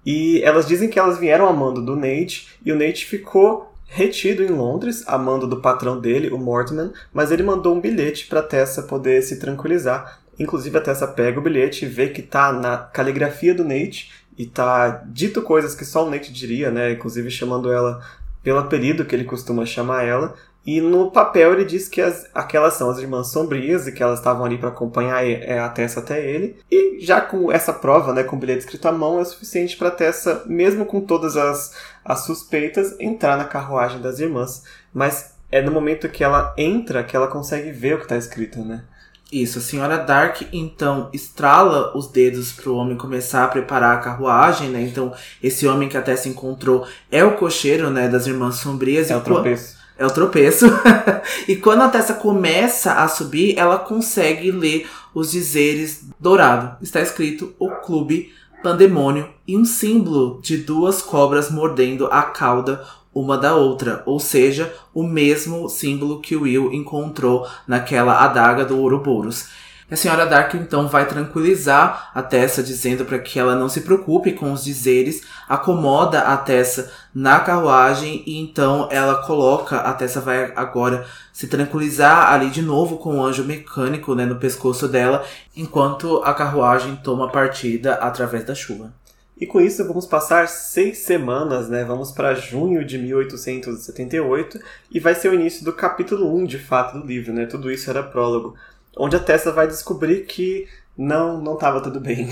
[0.05, 4.49] E elas dizem que elas vieram amando do Nate, e o Nate ficou retido em
[4.49, 9.23] Londres, amando do patrão dele, o Mortimer, mas ele mandou um bilhete para Tessa poder
[9.23, 10.21] se tranquilizar.
[10.39, 14.47] Inclusive a Tessa pega o bilhete e vê que tá na caligrafia do Nate e
[14.47, 16.93] tá dito coisas que só o Nate diria, né?
[16.93, 18.03] Inclusive chamando ela
[18.43, 20.35] pelo apelido que ele costuma chamar ela.
[20.67, 24.19] E no papel ele diz que as, aquelas são as irmãs sombrias e que elas
[24.19, 26.59] estavam ali para acompanhar é, a Tessa até ele.
[26.71, 29.93] E já com essa prova, né, com o bilhete escrito à mão, é suficiente para
[29.93, 31.73] Tessa, mesmo com todas as,
[32.05, 34.65] as suspeitas, entrar na carruagem das irmãs.
[34.93, 38.59] Mas é no momento que ela entra que ela consegue ver o que está escrito,
[38.65, 38.83] né?
[39.31, 44.01] Isso, a senhora Dark então estrala os dedos para o homem começar a preparar a
[44.01, 44.83] carruagem, né?
[44.83, 45.13] Então,
[45.43, 49.11] esse homem que até se encontrou é o cocheiro, né, das Irmãs Sombrias.
[49.11, 49.77] É o tropeço.
[49.99, 50.67] É o tropeço.
[51.49, 56.77] e quando a Tessa começa a subir, ela consegue ler os dizeres dourado.
[56.81, 62.85] Está escrito o clube pandemônio e um símbolo de duas cobras mordendo a cauda
[63.17, 69.49] uma da outra, ou seja, o mesmo símbolo que Will encontrou naquela adaga do Ouroboros.
[69.91, 74.33] A senhora Dark então vai tranquilizar a Tessa, dizendo para que ela não se preocupe
[74.33, 80.53] com os dizeres, acomoda a Tessa na carruagem e então ela coloca, a Tessa vai
[80.55, 85.25] agora se tranquilizar ali de novo com o anjo mecânico né, no pescoço dela,
[85.57, 88.93] enquanto a carruagem toma partida através da chuva.
[89.39, 91.85] E com isso vamos passar seis semanas, né?
[91.85, 94.59] Vamos para junho de 1878
[94.91, 97.45] e vai ser o início do capítulo 1 de fato do livro, né?
[97.45, 98.55] Tudo isso era prólogo
[98.97, 102.29] onde a Tessa vai descobrir que não não estava tudo bem.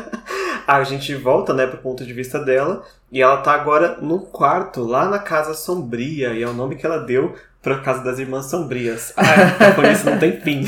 [0.66, 4.82] a gente volta, né, pro ponto de vista dela, e ela tá agora num quarto
[4.82, 8.46] lá na Casa Sombria, e é o nome que ela deu pra Casa das Irmãs
[8.46, 9.12] Sombrias.
[9.16, 10.64] Ah, por isso não tem fim.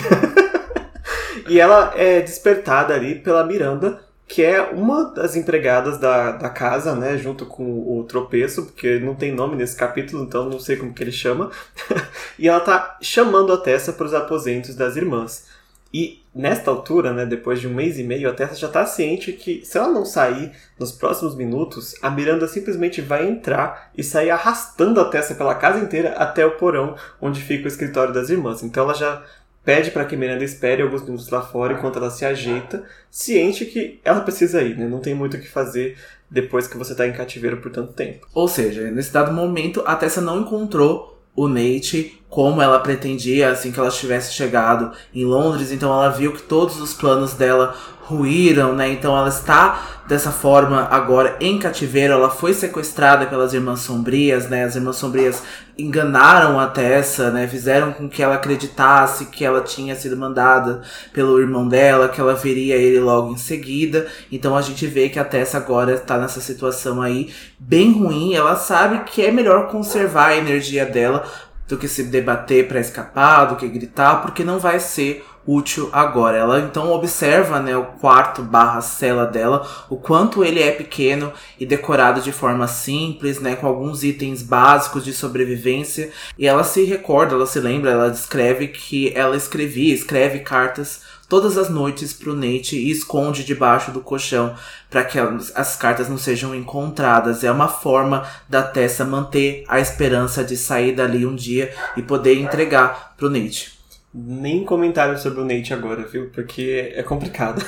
[1.48, 6.94] e ela é despertada ali pela Miranda, que é uma das empregadas da, da casa,
[6.94, 10.92] né, junto com o tropeço, porque não tem nome nesse capítulo, então não sei como
[10.92, 11.50] que ele chama.
[12.38, 15.46] e ela tá chamando a Tessa para os aposentos das irmãs.
[15.94, 19.32] E nesta altura, né, depois de um mês e meio, a Tessa já está ciente
[19.32, 24.30] que se ela não sair nos próximos minutos, a Miranda simplesmente vai entrar e sair
[24.30, 28.62] arrastando a Tessa pela casa inteira até o porão onde fica o escritório das irmãs.
[28.64, 29.22] Então ela já
[29.66, 34.00] pede para que Miranda espere alguns minutos lá fora enquanto ela se ajeita, ciente que
[34.04, 34.86] ela precisa ir, né?
[34.86, 35.98] Não tem muito o que fazer
[36.30, 38.28] depois que você está em cativeiro por tanto tempo.
[38.32, 43.72] Ou seja, nesse dado momento, a Tessa não encontrou o Nate como ela pretendia assim
[43.72, 48.74] que ela tivesse chegado em Londres, então ela viu que todos os planos dela ruíram,
[48.74, 48.90] né?
[48.90, 52.12] Então ela está dessa forma agora em cativeiro.
[52.12, 54.64] Ela foi sequestrada pelas Irmãs Sombrias, né?
[54.64, 55.42] As Irmãs Sombrias
[55.78, 57.48] enganaram a Tessa, né?
[57.48, 60.82] Fizeram com que ela acreditasse que ela tinha sido mandada
[61.14, 64.06] pelo irmão dela, que ela veria ele logo em seguida.
[64.30, 68.34] Então a gente vê que a Tessa agora está nessa situação aí bem ruim.
[68.34, 71.24] Ela sabe que é melhor conservar a energia dela
[71.68, 76.36] do que se debater para escapar, do que gritar, porque não vai ser útil agora.
[76.36, 81.64] Ela então observa né, o quarto barra cela dela, o quanto ele é pequeno e
[81.64, 86.10] decorado de forma simples, né, com alguns itens básicos de sobrevivência.
[86.36, 91.58] E ela se recorda, ela se lembra, ela descreve que ela escrevia, escreve cartas todas
[91.58, 94.54] as noites pro Nate e esconde debaixo do colchão
[94.90, 95.18] para que
[95.54, 97.44] as cartas não sejam encontradas.
[97.44, 102.38] É uma forma da Tessa manter a esperança de sair dali um dia e poder
[102.38, 103.76] entregar pro Nate
[104.16, 106.30] nem comentário sobre o Nate agora, viu?
[106.32, 107.62] Porque é complicado.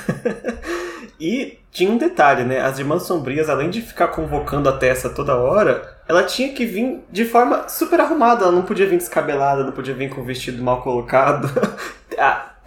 [1.19, 2.59] e tinha um detalhe, né?
[2.59, 7.03] As Irmãs Sombrias, além de ficar convocando a Tessa toda hora, ela tinha que vir
[7.11, 8.45] de forma super arrumada.
[8.45, 11.47] Ela não podia vir descabelada, não podia vir com o vestido mal colocado.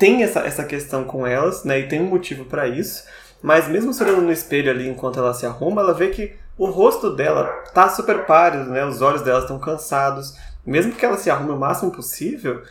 [0.03, 1.78] Tem essa, essa questão com elas, né?
[1.78, 3.05] E tem um motivo para isso.
[3.40, 6.66] Mas mesmo se olhando no espelho ali enquanto ela se arruma, ela vê que o
[6.66, 8.84] rosto dela tá super pálido, né?
[8.84, 10.36] Os olhos dela estão cansados.
[10.66, 12.64] Mesmo que ela se arrume o máximo possível,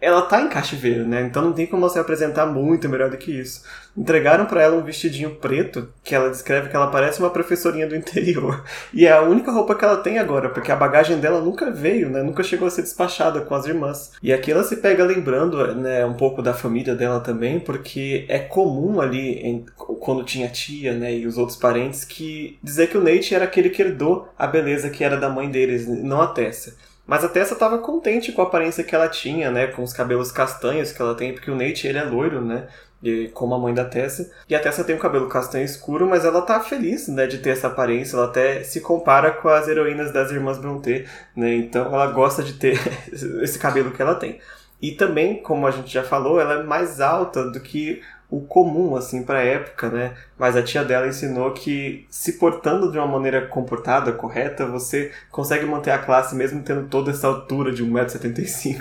[0.00, 1.22] ela tá em cativeiro, né?
[1.22, 3.62] Então não tem como você apresentar muito melhor do que isso.
[3.96, 7.94] Entregaram para ela um vestidinho preto, que ela descreve que ela parece uma professorinha do
[7.96, 8.64] interior.
[8.94, 12.08] E é a única roupa que ela tem agora, porque a bagagem dela nunca veio,
[12.08, 12.22] né?
[12.22, 14.12] Nunca chegou a ser despachada com as irmãs.
[14.22, 18.38] E aqui ela se pega lembrando, né, um pouco da família dela também, porque é
[18.38, 23.02] comum ali, em, quando tinha tia, né, e os outros parentes, que dizer que o
[23.02, 26.74] Nate era aquele que herdou a beleza que era da mãe deles, não a Tessa.
[27.10, 29.66] Mas a Tessa estava contente com a aparência que ela tinha, né?
[29.66, 32.68] Com os cabelos castanhos que ela tem, porque o Nate, ele é loiro, né?
[33.02, 34.30] E, como a mãe da Tessa.
[34.48, 37.50] E a Tessa tem o cabelo castanho escuro, mas ela tá feliz, né, de ter
[37.50, 38.14] essa aparência.
[38.16, 41.04] Ela até se compara com as heroínas das irmãs Brontë,
[41.34, 41.52] né?
[41.56, 42.78] Então ela gosta de ter
[43.42, 44.38] esse cabelo que ela tem.
[44.80, 48.00] E também, como a gente já falou, ela é mais alta do que
[48.30, 50.14] o comum, assim, pra época, né?
[50.38, 55.66] Mas a tia dela ensinou que se portando de uma maneira comportada, correta, você consegue
[55.66, 58.80] manter a classe mesmo tendo toda essa altura de 1,75m.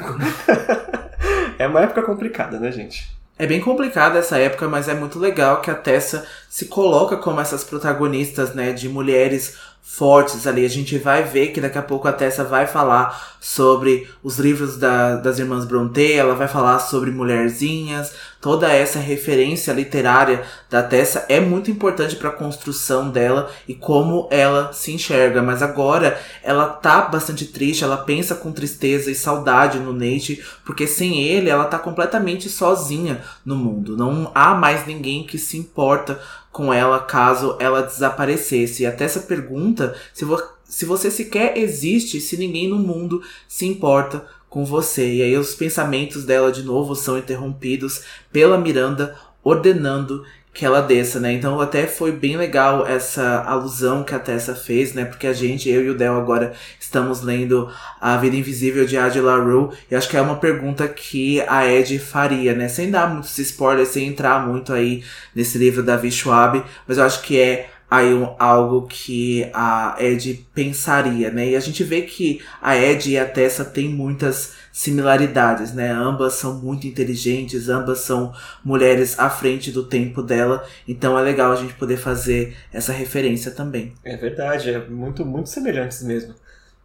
[1.58, 3.18] é uma época complicada, né, gente?
[3.40, 7.40] É bem complicada essa época, mas é muito legal que a Tessa se coloca como
[7.40, 10.66] essas protagonistas, né, de mulheres fortes ali.
[10.66, 14.78] A gente vai ver que daqui a pouco a Tessa vai falar sobre os livros
[14.78, 21.26] da, das irmãs Brontë, ela vai falar sobre mulherzinhas, toda essa referência literária da Tessa
[21.30, 25.42] é muito importante para a construção dela e como ela se enxerga.
[25.42, 30.86] Mas agora ela tá bastante triste, ela pensa com tristeza e saudade no Nate, porque
[30.86, 33.96] sem ele ela tá completamente sozinha no mundo.
[33.96, 36.20] Não há mais ninguém que se importa
[36.52, 38.84] com ela caso ela desaparecesse.
[38.84, 40.38] E até essa pergunta, se, vo
[40.70, 45.16] se você sequer existe, se ninguém no mundo se importa com você.
[45.16, 51.20] E aí os pensamentos dela de novo são interrompidos pela Miranda ordenando que ela desça,
[51.20, 51.32] né?
[51.32, 55.06] Então até foi bem legal essa alusão que a Tessa fez, né?
[55.06, 57.70] Porque a gente, eu e o Del agora estamos lendo
[58.02, 61.98] A Vida Invisível de Adi LaRue e acho que é uma pergunta que a Ed
[62.00, 62.68] faria, né?
[62.68, 65.04] Sem dar muitos spoilers, sem entrar muito aí
[65.34, 70.46] nesse livro da Schwab, mas eu acho que é aí um, algo que a Ed
[70.54, 71.50] pensaria, né?
[71.50, 75.92] E a gente vê que a Ed e a Tessa têm muitas similaridades, né?
[75.92, 78.34] Ambas são muito inteligentes, ambas são
[78.64, 83.52] mulheres à frente do tempo dela, então é legal a gente poder fazer essa referência
[83.52, 83.94] também.
[84.04, 86.36] É verdade, é muito muito semelhantes mesmo.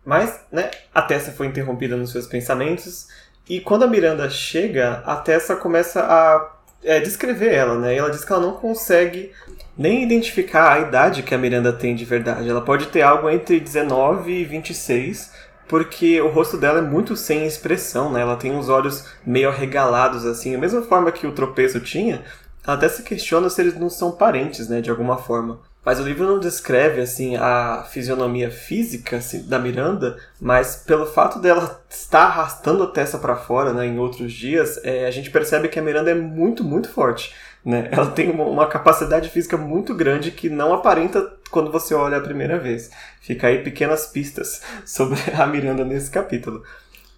[0.05, 3.09] Mas, né, a Tessa foi interrompida nos seus pensamentos
[3.48, 7.94] e quando a Miranda chega, a Tessa começa a é, descrever ela, né?
[7.94, 9.32] E ela diz que ela não consegue
[9.77, 12.49] nem identificar a idade que a Miranda tem de verdade.
[12.49, 15.33] Ela pode ter algo entre 19 e 26,
[15.68, 18.20] porque o rosto dela é muito sem expressão, né?
[18.20, 20.53] Ela tem os olhos meio arregalados, assim.
[20.53, 22.22] Da mesma forma que o tropeço tinha,
[22.66, 24.81] ela até se questiona se eles não são parentes, né?
[24.81, 25.61] De alguma forma.
[25.85, 31.39] Mas o livro não descreve assim a fisionomia física assim, da Miranda, mas pelo fato
[31.39, 35.68] dela estar arrastando a testa para fora, né, em outros dias, é, a gente percebe
[35.68, 37.35] que a Miranda é muito, muito forte.
[37.65, 37.89] Né?
[37.93, 42.23] Ela tem uma, uma, capacidade física muito grande que não aparenta quando você olha a
[42.23, 42.91] primeira vez.
[43.21, 46.62] Fica aí pequenas pistas sobre a Miranda nesse capítulo.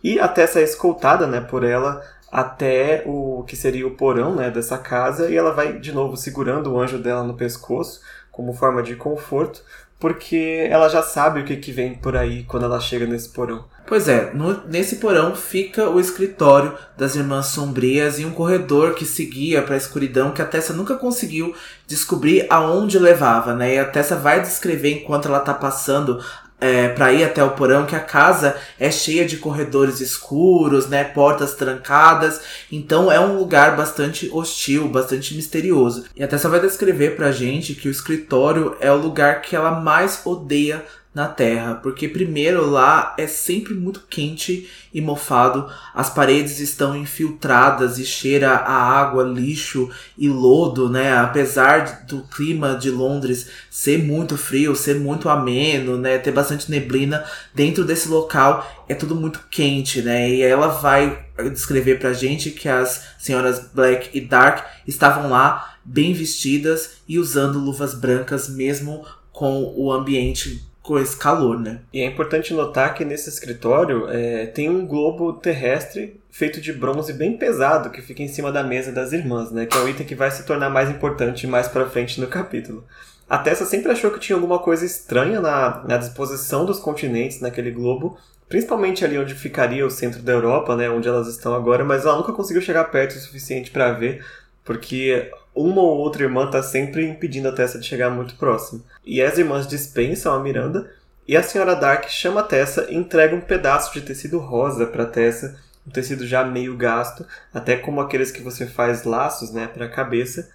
[0.03, 4.51] E a Tessa é escoltada né, por ela até o que seria o porão né,
[4.51, 8.83] dessa casa e ela vai de novo segurando o anjo dela no pescoço como forma
[8.83, 9.63] de conforto,
[9.99, 13.65] porque ela já sabe o que, que vem por aí quando ela chega nesse porão.
[13.87, 19.05] Pois é, no, nesse porão fica o escritório das Irmãs Sombrias e um corredor que
[19.05, 21.55] seguia para a escuridão que a Tessa nunca conseguiu
[21.87, 23.74] descobrir aonde levava, né?
[23.74, 26.20] E a Tessa vai descrever enquanto ela tá passando
[26.61, 31.05] é, para ir até o porão, que a casa é cheia de corredores escuros, né,
[31.05, 32.41] portas trancadas,
[32.72, 36.05] então é um lugar bastante hostil, bastante misterioso.
[36.16, 39.70] E até só vai descrever pra gente que o escritório é o lugar que ela
[39.70, 40.84] mais odeia
[41.17, 47.99] na Terra, porque primeiro lá é sempre muito quente e mofado, as paredes estão infiltradas
[47.99, 51.17] e cheira a água, lixo e lodo, né?
[51.17, 56.19] Apesar do clima de Londres ser muito frio, ser muito ameno, né?
[56.19, 60.29] Ter bastante neblina, dentro desse local é tudo muito quente, né?
[60.29, 66.12] E ela vai descrever pra gente que as senhoras Black e Dark estavam lá bem
[66.12, 69.03] vestidas e usando luvas brancas mesmo
[69.33, 71.80] com o ambiente com esse calor, né?
[71.93, 77.12] E é importante notar que nesse escritório é, tem um globo terrestre feito de bronze
[77.12, 79.66] bem pesado que fica em cima da mesa das irmãs, né?
[79.66, 82.84] Que é um item que vai se tornar mais importante mais para frente no capítulo.
[83.28, 87.72] A Tessa sempre achou que tinha alguma coisa estranha na, na disposição dos continentes naquele
[87.72, 88.16] globo,
[88.49, 92.16] principalmente ali onde ficaria o centro da Europa, né, onde elas estão agora, mas ela
[92.16, 94.24] nunca conseguiu chegar perto o suficiente para ver,
[94.64, 98.85] porque uma ou outra irmã está sempre impedindo a Tessa de chegar muito próximo.
[99.05, 100.91] E as irmãs dispensam a Miranda,
[101.27, 105.07] e a senhora Dark chama a Tessa e entrega um pedaço de tecido rosa para
[105.07, 109.87] Tessa, um tecido já meio gasto, até como aqueles que você faz laços, né, para
[109.87, 110.49] a cabeça.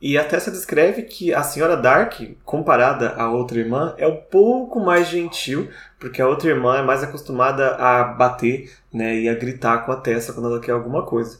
[0.00, 4.80] E a Tessa descreve que a senhora Dark, comparada à outra irmã, é um pouco
[4.80, 9.84] mais gentil, porque a outra irmã é mais acostumada a bater né, e a gritar
[9.84, 11.38] com a Tessa quando ela quer alguma coisa.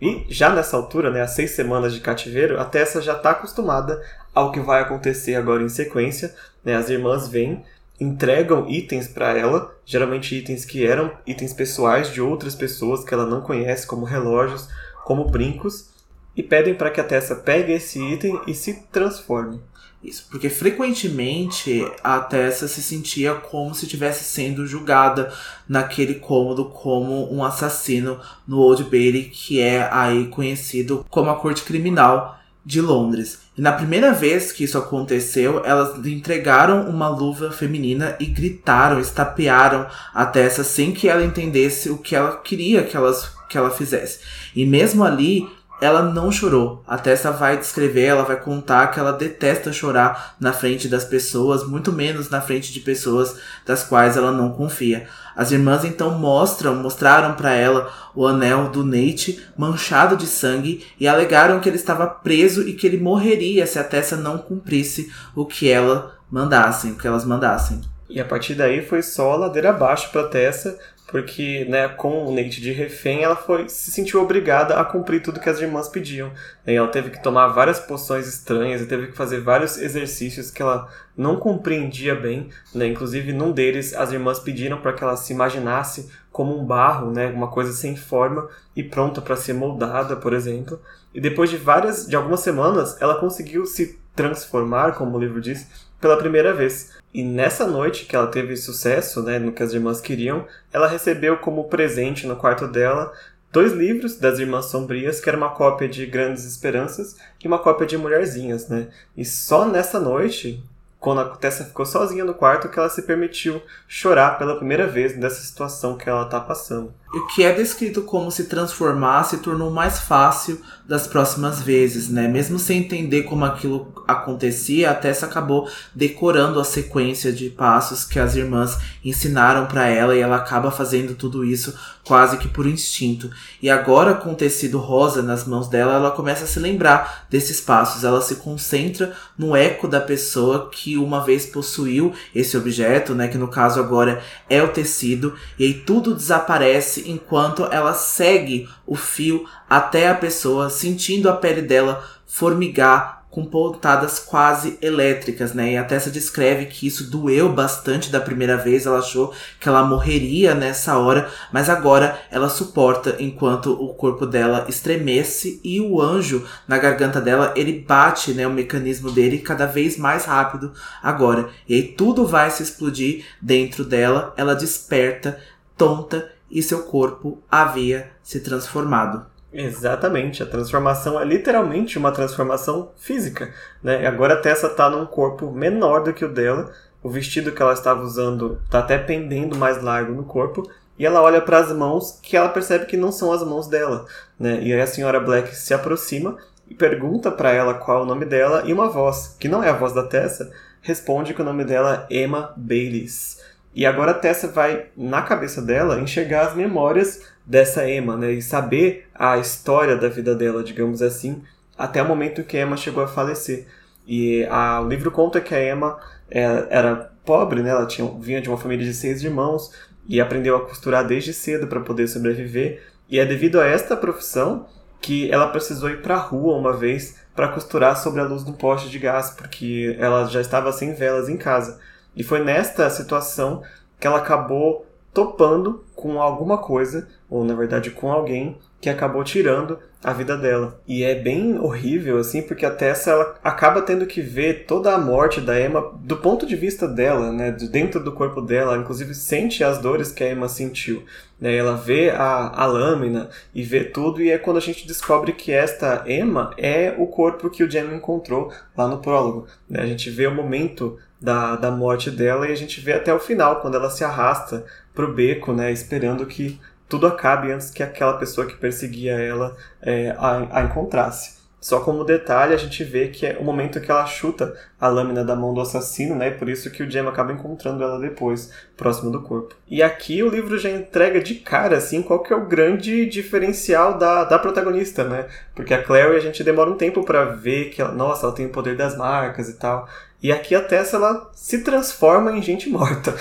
[0.00, 4.00] E já nessa altura, né, às seis semanas de cativeiro, a Tessa já está acostumada
[4.32, 6.34] ao que vai acontecer agora em sequência.
[6.64, 7.64] Né, as irmãs vêm,
[8.00, 13.26] entregam itens para ela, geralmente itens que eram itens pessoais de outras pessoas que ela
[13.26, 14.68] não conhece, como relógios,
[15.04, 15.90] como brincos,
[16.36, 19.60] e pedem para que a Tessa pegue esse item e se transforme.
[20.02, 25.32] Isso, porque frequentemente a Tessa se sentia como se estivesse sendo julgada
[25.68, 31.62] naquele cômodo como um assassino no Old Bailey, que é aí conhecido como a corte
[31.62, 33.40] criminal de Londres.
[33.56, 39.00] E na primeira vez que isso aconteceu, elas lhe entregaram uma luva feminina e gritaram,
[39.00, 43.70] estapearam a Tessa sem que ela entendesse o que ela queria que, elas, que ela
[43.70, 44.20] fizesse.
[44.54, 45.48] E mesmo ali,
[45.80, 46.82] ela não chorou.
[46.86, 51.66] A Tessa vai descrever, ela vai contar que ela detesta chorar na frente das pessoas,
[51.66, 55.06] muito menos na frente de pessoas das quais ela não confia.
[55.36, 61.06] As irmãs então mostram, mostraram para ela o anel do Nate manchado de sangue e
[61.06, 65.46] alegaram que ele estava preso e que ele morreria se a Tessa não cumprisse o
[65.46, 67.80] que ela mandassem, o que elas mandassem.
[68.10, 70.78] E a partir daí foi só ladeira abaixo para Tessa,
[71.08, 75.40] porque, né, com o Nate de refém, ela foi se sentiu obrigada a cumprir tudo
[75.40, 76.30] que as irmãs pediam.
[76.66, 80.60] E ela teve que tomar várias poções estranhas e teve que fazer vários exercícios que
[80.60, 80.86] ela
[81.16, 82.86] não compreendia bem, né?
[82.86, 87.26] Inclusive, num deles, as irmãs pediram para que ela se imaginasse como um barro, né,
[87.28, 90.78] uma coisa sem forma e pronta para ser moldada, por exemplo.
[91.14, 95.66] E depois de várias, de algumas semanas, ela conseguiu se transformar, como o livro diz,
[96.00, 96.97] pela primeira vez.
[97.12, 101.38] E nessa noite que ela teve sucesso, né, no que as irmãs queriam, ela recebeu
[101.38, 103.12] como presente no quarto dela
[103.50, 107.86] dois livros das Irmãs Sombrias, que era uma cópia de Grandes Esperanças e uma cópia
[107.86, 108.88] de Mulherzinhas, né?
[109.16, 110.62] E só nessa noite
[111.00, 115.16] quando a Tessa ficou sozinha no quarto, que ela se permitiu chorar pela primeira vez
[115.16, 116.92] dessa situação que ela está passando.
[117.14, 122.28] O que é descrito como se transformar se tornou mais fácil das próximas vezes, né?
[122.28, 128.18] Mesmo sem entender como aquilo acontecia, a Tessa acabou decorando a sequência de passos que
[128.18, 131.74] as irmãs ensinaram para ela e ela acaba fazendo tudo isso
[132.04, 133.30] quase que por instinto.
[133.62, 137.60] E agora com o tecido rosa nas mãos dela, ela começa a se lembrar desses
[137.60, 138.02] passos.
[138.02, 143.36] Ela se concentra no eco da pessoa que uma vez possuiu esse objeto, né, que
[143.36, 149.44] no caso agora é o tecido, e aí tudo desaparece enquanto ela segue o fio
[149.68, 155.74] até a pessoa, sentindo a pele dela formigar com pontadas quase elétricas, né?
[155.74, 159.84] E a Tessa descreve que isso doeu bastante da primeira vez, ela achou que ela
[159.84, 166.44] morreria nessa hora, mas agora ela suporta enquanto o corpo dela estremece e o anjo
[166.66, 171.48] na garganta dela, ele bate, né, o mecanismo dele cada vez mais rápido agora.
[171.68, 175.38] E aí tudo vai se explodir dentro dela, ela desperta,
[175.76, 179.26] tonta, e seu corpo havia se transformado.
[179.52, 183.52] Exatamente, a transformação é literalmente uma transformação física.
[183.82, 184.06] Né?
[184.06, 186.70] Agora a Tessa está num corpo menor do que o dela,
[187.02, 190.68] o vestido que ela estava usando está até pendendo mais largo no corpo,
[190.98, 194.04] e ela olha para as mãos que ela percebe que não são as mãos dela.
[194.38, 194.60] Né?
[194.62, 196.36] E aí a senhora Black se aproxima
[196.68, 199.70] e pergunta para ela qual é o nome dela, e uma voz, que não é
[199.70, 203.40] a voz da Tessa, responde que o nome dela é Emma Baylis.
[203.74, 208.32] E agora a Tessa vai, na cabeça dela, enxergar as memórias dessa Emma, né?
[208.32, 211.42] E saber a história da vida dela, digamos assim,
[211.76, 213.66] até o momento que a Emma chegou a falecer.
[214.06, 215.98] E a, o livro conta que a Emma
[216.30, 217.70] é, era pobre, né?
[217.70, 219.72] Ela tinha, vinha de uma família de seis irmãos
[220.06, 222.82] e aprendeu a costurar desde cedo para poder sobreviver.
[223.08, 224.66] E é devido a esta profissão
[225.00, 228.52] que ela precisou ir para a rua uma vez para costurar sobre a luz do
[228.52, 231.78] poste de gás, porque ela já estava sem velas em casa.
[232.14, 233.62] E foi nesta situação
[233.98, 234.87] que ela acabou
[235.18, 240.80] topando com alguma coisa, ou na verdade com alguém, que acabou tirando a vida dela.
[240.86, 244.98] E é bem horrível, assim, porque a Tessa ela acaba tendo que ver toda a
[244.98, 248.82] morte da Emma do ponto de vista dela, né, de dentro do corpo dela, ela,
[248.82, 251.02] inclusive sente as dores que a Emma sentiu.
[251.40, 255.32] Né, ela vê a, a lâmina e vê tudo, e é quando a gente descobre
[255.32, 259.46] que esta Emma é o corpo que o Jamie encontrou lá no prólogo.
[259.68, 263.12] Né, a gente vê o momento da, da morte dela e a gente vê até
[263.12, 264.64] o final, quando ela se arrasta
[264.94, 270.10] pro beco, né, esperando que tudo acabe antes que aquela pessoa que perseguia ela é,
[270.18, 271.37] a, a, encontrasse.
[271.60, 275.24] Só como detalhe, a gente vê que é o momento que ela chuta a lâmina
[275.24, 276.30] da mão do assassino, né?
[276.30, 279.56] Por isso que o Jem acaba encontrando ela depois, próximo do corpo.
[279.66, 283.98] E aqui o livro já entrega de cara, assim, qual que é o grande diferencial
[283.98, 285.26] da, da protagonista, né?
[285.52, 288.46] Porque a Clary a gente demora um tempo para ver que ela, nossa, ela tem
[288.46, 289.88] o poder das marcas e tal.
[290.22, 293.14] E aqui a Tessa ela se transforma em gente morta.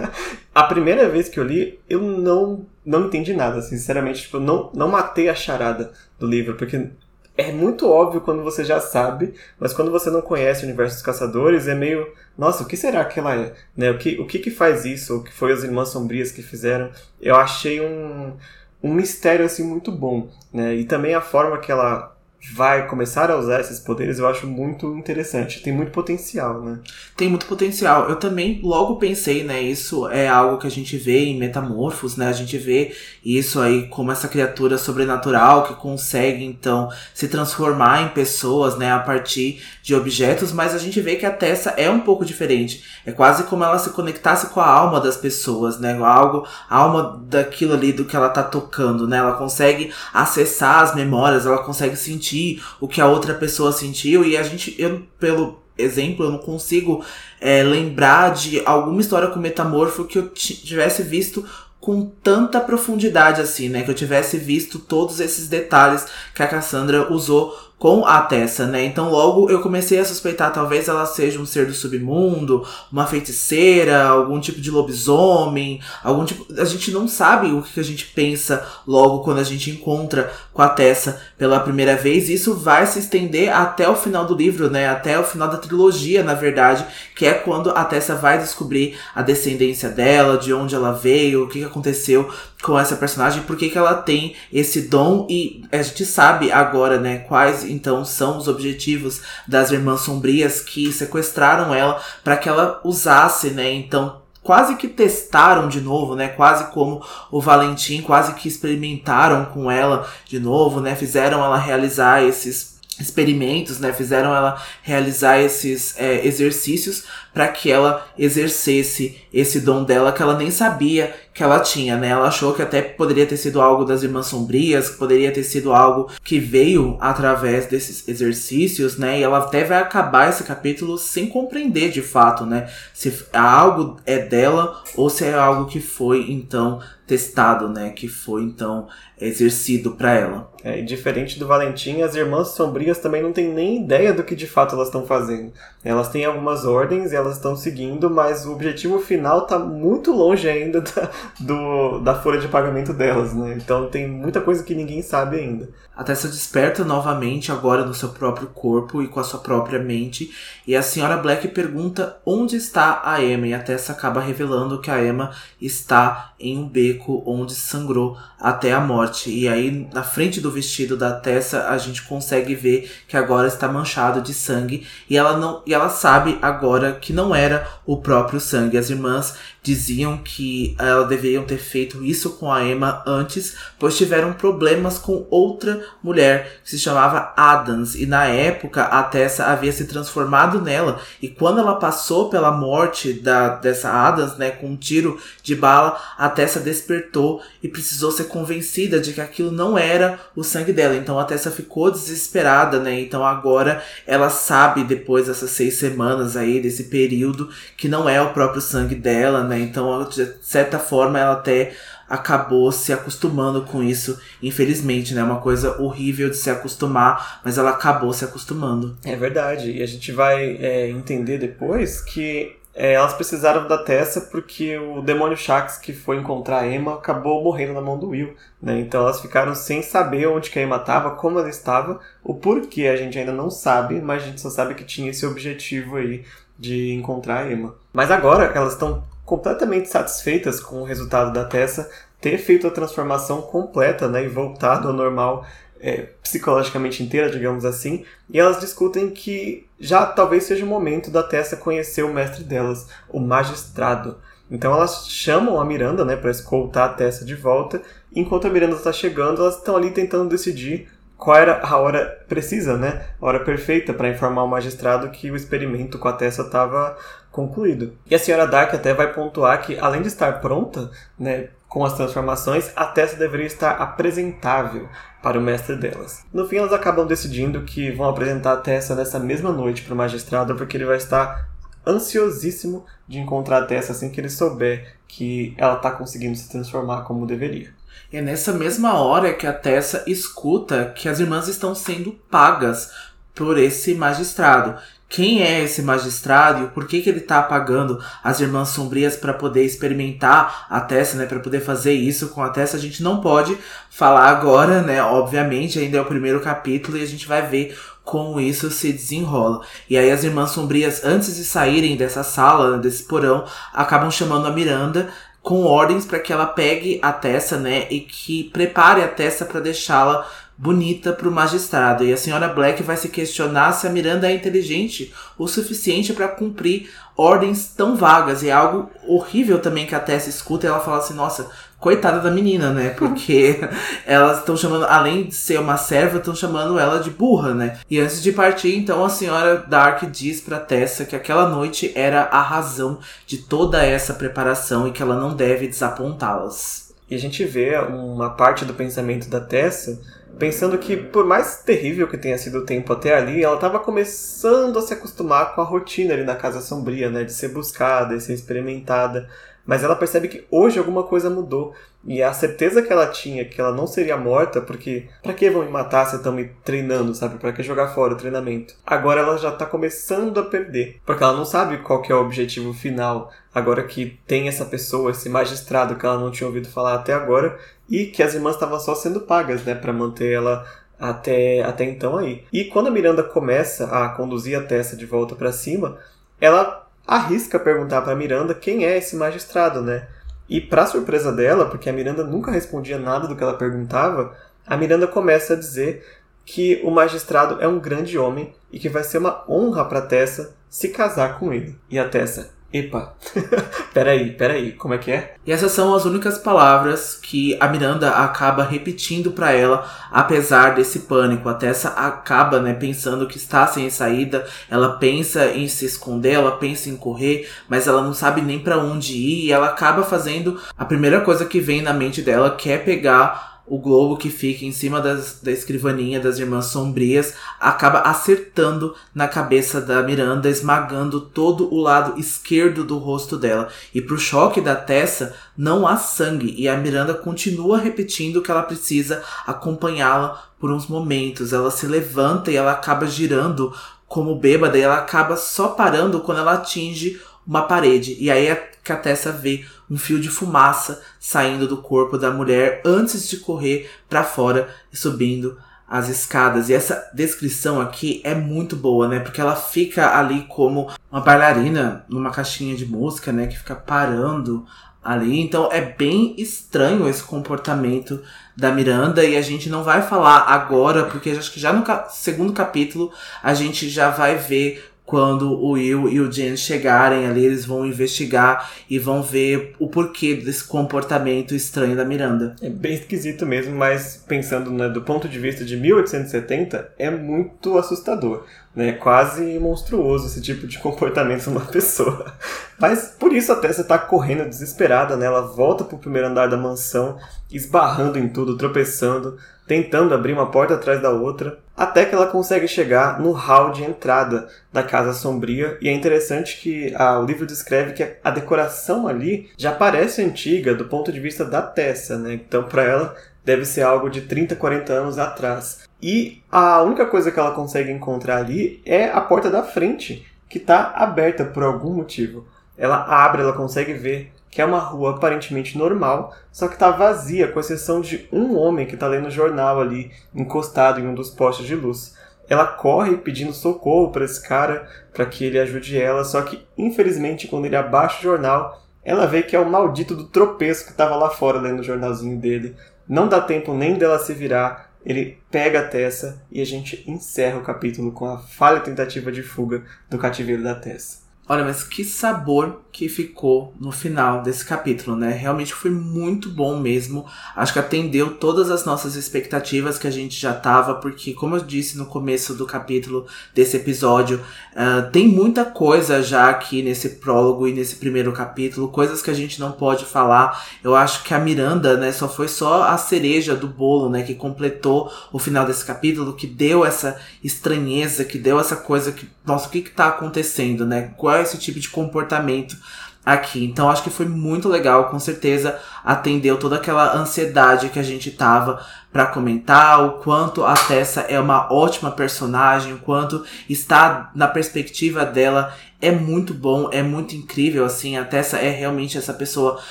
[0.54, 4.88] a primeira vez que eu li, eu não não entendi nada, sinceramente, tipo, não não
[4.88, 6.90] matei a charada do livro, porque
[7.36, 11.04] é muito óbvio quando você já sabe, mas quando você não conhece o universo dos
[11.04, 12.06] caçadores, é meio,
[12.36, 13.52] nossa, o que será que ela é?
[13.76, 13.90] Né?
[13.90, 15.16] O, que, o que que faz isso?
[15.16, 16.90] O que foi as Irmãs Sombrias que fizeram?
[17.20, 18.36] Eu achei um,
[18.82, 20.74] um mistério, assim, muito bom, né?
[20.74, 22.11] E também a forma que ela
[22.50, 25.62] vai começar a usar esses poderes, eu acho muito interessante.
[25.62, 26.80] Tem muito potencial, né?
[27.16, 28.08] Tem muito potencial.
[28.08, 29.62] Eu também logo pensei, né?
[29.62, 32.28] Isso é algo que a gente vê em Metamorfos, né?
[32.28, 38.08] A gente vê isso aí como essa criatura sobrenatural que consegue, então, se transformar em
[38.08, 38.90] pessoas, né?
[38.90, 42.82] A partir de objetos, mas a gente vê que a Tessa é um pouco diferente.
[43.06, 45.96] É quase como ela se conectasse com a alma das pessoas, né?
[46.02, 49.18] Algo, a alma daquilo ali do que ela tá tocando, né?
[49.18, 54.24] Ela consegue acessar as memórias, ela consegue sentir sentir o que a outra pessoa sentiu.
[54.24, 57.04] E a gente, eu, pelo exemplo, eu não consigo
[57.40, 61.44] é, lembrar de alguma história com metamorfo que eu tivesse visto
[61.80, 63.82] com tanta profundidade assim, né?
[63.82, 68.84] Que eu tivesse visto todos esses detalhes que a Cassandra usou com a Tessa, né?
[68.84, 74.04] Então logo eu comecei a suspeitar, talvez ela seja um ser do submundo, uma feiticeira,
[74.04, 76.46] algum tipo de lobisomem, algum tipo.
[76.60, 80.62] A gente não sabe o que a gente pensa logo quando a gente encontra com
[80.62, 82.28] a Tessa pela primeira vez.
[82.28, 84.88] Isso vai se estender até o final do livro, né?
[84.88, 89.22] Até o final da trilogia, na verdade, que é quando a Tessa vai descobrir a
[89.22, 92.32] descendência dela, de onde ela veio, o que aconteceu
[92.62, 97.18] com essa personagem, por que, ela tem esse dom e a gente sabe agora, né,
[97.18, 103.50] quais então são os objetivos das irmãs sombrias que sequestraram ela para que ela usasse,
[103.50, 103.72] né?
[103.72, 106.28] Então, quase que testaram de novo, né?
[106.28, 110.94] Quase como o Valentim, quase que experimentaram com ela de novo, né?
[110.94, 113.92] Fizeram ela realizar esses experimentos, né?
[113.92, 120.36] Fizeram ela realizar esses é, exercícios para que ela exercesse esse dom dela que ela
[120.36, 122.08] nem sabia que ela tinha, né?
[122.08, 125.72] Ela achou que até poderia ter sido algo das Irmãs Sombrias, que poderia ter sido
[125.72, 129.18] algo que veio através desses exercícios, né?
[129.18, 132.68] E ela até vai acabar esse capítulo sem compreender de fato, né?
[132.92, 137.90] Se algo é dela ou se é algo que foi então testado, né?
[137.90, 138.88] Que foi então
[139.20, 140.52] exercido para ela.
[140.64, 144.36] É, e diferente do Valentim, as Irmãs Sombrias também não têm nem ideia do que
[144.36, 145.52] de fato elas estão fazendo.
[145.84, 150.48] Elas têm algumas ordens e elas estão seguindo, mas o objetivo final está muito longe
[150.48, 153.54] ainda da, do, da folha de pagamento delas, né?
[153.56, 155.68] Então tem muita coisa que ninguém sabe ainda.
[155.96, 160.32] A Tessa desperta novamente agora no seu próprio corpo e com a sua própria mente,
[160.66, 164.90] e a senhora Black pergunta onde está a Emma, e a Tessa acaba revelando que
[164.90, 166.91] a Emma está em um beco
[167.26, 169.30] onde sangrou até a morte.
[169.30, 173.68] E aí, na frente do vestido da Tessa, a gente consegue ver que agora está
[173.68, 178.40] manchado de sangue, e ela não e ela sabe agora que não era o próprio
[178.40, 178.76] sangue.
[178.76, 184.32] As irmãs diziam que elas deveriam ter feito isso com a Emma antes, pois tiveram
[184.32, 189.86] problemas com outra mulher que se chamava Adams e na época a Tessa havia se
[189.86, 195.20] transformado nela e quando ela passou pela morte da dessa Adams, né, com um tiro
[195.42, 200.42] de bala, a Tessa despertou e precisou ser convencida de que aquilo não era o
[200.42, 200.96] sangue dela.
[200.96, 203.00] Então a Tessa ficou desesperada, né?
[203.00, 208.32] Então agora ela sabe depois dessas seis semanas aí desse período que não é o
[208.32, 209.58] próprio sangue dela, né?
[209.60, 211.72] Então, de certa forma, ela até
[212.08, 215.22] acabou se acostumando com isso, infelizmente, né?
[215.22, 218.96] Uma coisa horrível de se acostumar, mas ela acabou se acostumando.
[219.04, 224.22] É verdade, e a gente vai é, entender depois que é, elas precisaram da Tessa
[224.22, 228.34] porque o demônio Shax que foi encontrar a Emma acabou morrendo na mão do Will,
[228.60, 228.80] né?
[228.80, 232.86] Então elas ficaram sem saber onde que a Emma estava, como ela estava, o porquê
[232.86, 236.24] a gente ainda não sabe, mas a gente só sabe que tinha esse objetivo aí
[236.58, 237.74] de encontrar a Emma.
[237.92, 243.42] Mas agora elas estão completamente satisfeitas com o resultado da Tessa ter feito a transformação
[243.42, 245.44] completa né, e voltado ao normal
[245.82, 251.24] é, psicologicamente inteira, digamos assim, e elas discutem que já talvez seja o momento da
[251.24, 254.16] Tessa conhecer o mestre delas, o magistrado.
[254.48, 257.82] Então elas chamam a Miranda né, para escoltar a Tessa de volta,
[258.14, 260.88] enquanto a Miranda está chegando, elas estão ali tentando decidir
[261.22, 263.00] qual era a hora precisa, né?
[263.20, 266.96] A hora perfeita para informar o magistrado que o experimento com a Tessa estava
[267.30, 267.96] concluído.
[268.10, 271.92] E a senhora Dark até vai pontuar que, além de estar pronta, né, com as
[271.92, 274.88] transformações, a Tessa deveria estar apresentável
[275.22, 276.24] para o mestre delas.
[276.32, 279.96] No fim, elas acabam decidindo que vão apresentar a Tessa nessa mesma noite para o
[279.96, 281.48] magistrado, porque ele vai estar
[281.86, 287.02] ansiosíssimo de encontrar a Tessa assim que ele souber que ela está conseguindo se transformar
[287.02, 287.72] como deveria.
[288.12, 292.90] É nessa mesma hora que a Tessa escuta que as irmãs estão sendo pagas
[293.34, 294.78] por esse magistrado.
[295.08, 299.32] Quem é esse magistrado e por que, que ele está pagando as irmãs sombrias para
[299.32, 301.24] poder experimentar a Tessa, né?
[301.24, 303.56] Para poder fazer isso com a Tessa, a gente não pode
[303.90, 305.02] falar agora, né?
[305.02, 309.64] Obviamente, ainda é o primeiro capítulo e a gente vai ver como isso se desenrola.
[309.88, 314.50] E aí as irmãs sombrias, antes de saírem dessa sala, desse porão, acabam chamando a
[314.50, 315.08] Miranda
[315.42, 319.60] com ordens para que ela pegue a Tessa, né, e que prepare a Tessa para
[319.60, 320.26] deixá-la
[320.56, 322.04] bonita para o magistrado.
[322.04, 326.28] E a senhora Black vai se questionar se a Miranda é inteligente o suficiente para
[326.28, 328.42] cumprir ordens tão vagas.
[328.42, 331.50] E é algo horrível também que a Tessa escuta e ela fala assim: nossa,
[331.82, 332.90] coitada da menina, né?
[332.96, 333.60] Porque
[334.06, 337.80] elas estão chamando, além de ser uma serva, estão chamando ela de burra, né?
[337.90, 342.22] E antes de partir, então a senhora Dark diz para Tessa que aquela noite era
[342.22, 346.94] a razão de toda essa preparação e que ela não deve desapontá-las.
[347.10, 350.00] E a gente vê uma parte do pensamento da Tessa
[350.38, 354.78] pensando que, por mais terrível que tenha sido o tempo até ali, ela estava começando
[354.78, 357.24] a se acostumar com a rotina ali na Casa Sombria, né?
[357.24, 359.28] De ser buscada, de ser experimentada.
[359.64, 361.72] Mas ela percebe que hoje alguma coisa mudou.
[362.04, 365.64] E a certeza que ela tinha que ela não seria morta, porque pra que vão
[365.64, 367.38] me matar se estão me treinando, sabe?
[367.38, 368.74] Pra que jogar fora o treinamento?
[368.84, 371.00] Agora ela já tá começando a perder.
[371.06, 373.30] Porque ela não sabe qual que é o objetivo final.
[373.54, 377.56] Agora que tem essa pessoa, esse magistrado que ela não tinha ouvido falar até agora.
[377.88, 379.74] E que as irmãs estavam só sendo pagas, né?
[379.74, 380.66] Pra manter ela
[380.98, 382.44] até, até então aí.
[382.52, 385.98] E quando a Miranda começa a conduzir a Tessa de volta para cima,
[386.40, 390.06] ela arrisca perguntar para Miranda quem é esse magistrado, né?
[390.48, 394.36] E para surpresa dela, porque a Miranda nunca respondia nada do que ela perguntava,
[394.66, 396.04] a Miranda começa a dizer
[396.44, 400.54] que o magistrado é um grande homem e que vai ser uma honra para Tessa
[400.68, 401.78] se casar com ele.
[401.88, 403.14] E a Tessa, Epa,
[403.92, 405.34] peraí, peraí, como é que é?
[405.44, 411.00] E essas são as únicas palavras que a Miranda acaba repetindo para ela, apesar desse
[411.00, 411.48] pânico.
[411.48, 416.52] A Tessa acaba, né, pensando que está sem saída, ela pensa em se esconder, ela
[416.52, 420.58] pensa em correr, mas ela não sabe nem para onde ir e ela acaba fazendo
[420.76, 424.64] a primeira coisa que vem na mente dela, que é pegar o globo que fica
[424.64, 431.20] em cima das, da escrivaninha das irmãs sombrias acaba acertando na cabeça da Miranda, esmagando
[431.20, 433.68] todo o lado esquerdo do rosto dela.
[433.94, 438.62] E pro choque da Tessa, não há sangue, e a Miranda continua repetindo que ela
[438.62, 441.52] precisa acompanhá-la por uns momentos.
[441.52, 443.72] Ela se levanta e ela acaba girando
[444.08, 448.16] como bêbada, e ela acaba só parando quando ela atinge uma parede.
[448.20, 452.30] E aí é que a Tessa vê um fio de fumaça saindo do corpo da
[452.30, 455.58] mulher antes de correr para fora e subindo
[455.88, 456.70] as escadas.
[456.70, 459.20] E essa descrição aqui é muito boa, né?
[459.20, 463.46] Porque ela fica ali como uma bailarina numa caixinha de música, né?
[463.46, 464.64] Que fica parando
[465.04, 465.40] ali.
[465.40, 468.22] Então é bem estranho esse comportamento
[468.56, 472.52] da Miranda e a gente não vai falar agora, porque acho que já no segundo
[472.52, 473.12] capítulo
[473.42, 477.84] a gente já vai ver quando o Will e o Jen chegarem ali, eles vão
[477.84, 482.56] investigar e vão ver o porquê desse comportamento estranho da Miranda.
[482.62, 487.76] É bem esquisito mesmo, mas pensando né, do ponto de vista de 1870, é muito
[487.76, 488.46] assustador.
[488.74, 488.92] Né?
[488.92, 492.34] Quase monstruoso esse tipo de comportamento numa pessoa.
[492.78, 495.26] Mas por isso a Tessa tá correndo desesperada, né?
[495.26, 497.18] Ela volta pro primeiro andar da mansão,
[497.50, 502.68] esbarrando em tudo, tropeçando tentando abrir uma porta atrás da outra, até que ela consegue
[502.68, 505.78] chegar no hall de entrada da Casa Sombria.
[505.80, 510.74] E é interessante que ah, o livro descreve que a decoração ali já parece antiga
[510.74, 512.34] do ponto de vista da Tessa, né?
[512.34, 515.88] Então, para ela, deve ser algo de 30, 40 anos atrás.
[516.02, 520.58] E a única coisa que ela consegue encontrar ali é a porta da frente, que
[520.58, 522.44] está aberta por algum motivo.
[522.76, 527.48] Ela abre, ela consegue ver que é uma rua aparentemente normal, só que está vazia,
[527.48, 531.66] com exceção de um homem que está lendo jornal ali, encostado em um dos postes
[531.66, 532.14] de luz.
[532.50, 537.48] Ela corre pedindo socorro para esse cara, para que ele ajude ela, só que infelizmente
[537.48, 541.16] quando ele abaixa o jornal, ela vê que é o maldito do tropeço que estava
[541.16, 542.76] lá fora lendo o jornalzinho dele.
[543.08, 547.58] Não dá tempo nem dela se virar, ele pega a Tessa e a gente encerra
[547.58, 551.21] o capítulo com a falha tentativa de fuga do cativeiro da Tessa.
[551.48, 555.32] Olha, mas que sabor que ficou no final desse capítulo, né?
[555.32, 557.26] Realmente foi muito bom mesmo.
[557.56, 561.64] Acho que atendeu todas as nossas expectativas que a gente já tava, porque, como eu
[561.64, 564.40] disse no começo do capítulo desse episódio,
[564.72, 569.34] uh, tem muita coisa já aqui nesse prólogo e nesse primeiro capítulo, coisas que a
[569.34, 570.64] gente não pode falar.
[570.84, 574.34] Eu acho que a Miranda, né, só foi só a cereja do bolo, né, que
[574.34, 579.66] completou o final desse capítulo, que deu essa estranheza, que deu essa coisa que, nossa,
[579.66, 581.14] o que que tá acontecendo, né?
[581.36, 582.76] Esse tipo de comportamento
[583.24, 583.64] aqui.
[583.64, 588.30] Então acho que foi muito legal, com certeza atendeu toda aquela ansiedade que a gente
[588.32, 594.48] tava para comentar, o quanto a Tessa é uma ótima personagem, o quanto está na
[594.48, 599.80] perspectiva dela é muito bom, é muito incrível, assim, a Tessa é realmente essa pessoa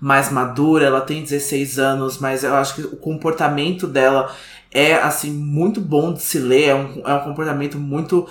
[0.00, 4.32] mais madura, ela tem 16 anos, mas eu acho que o comportamento dela
[4.72, 8.28] é assim muito bom de se ler, é um, é um comportamento muito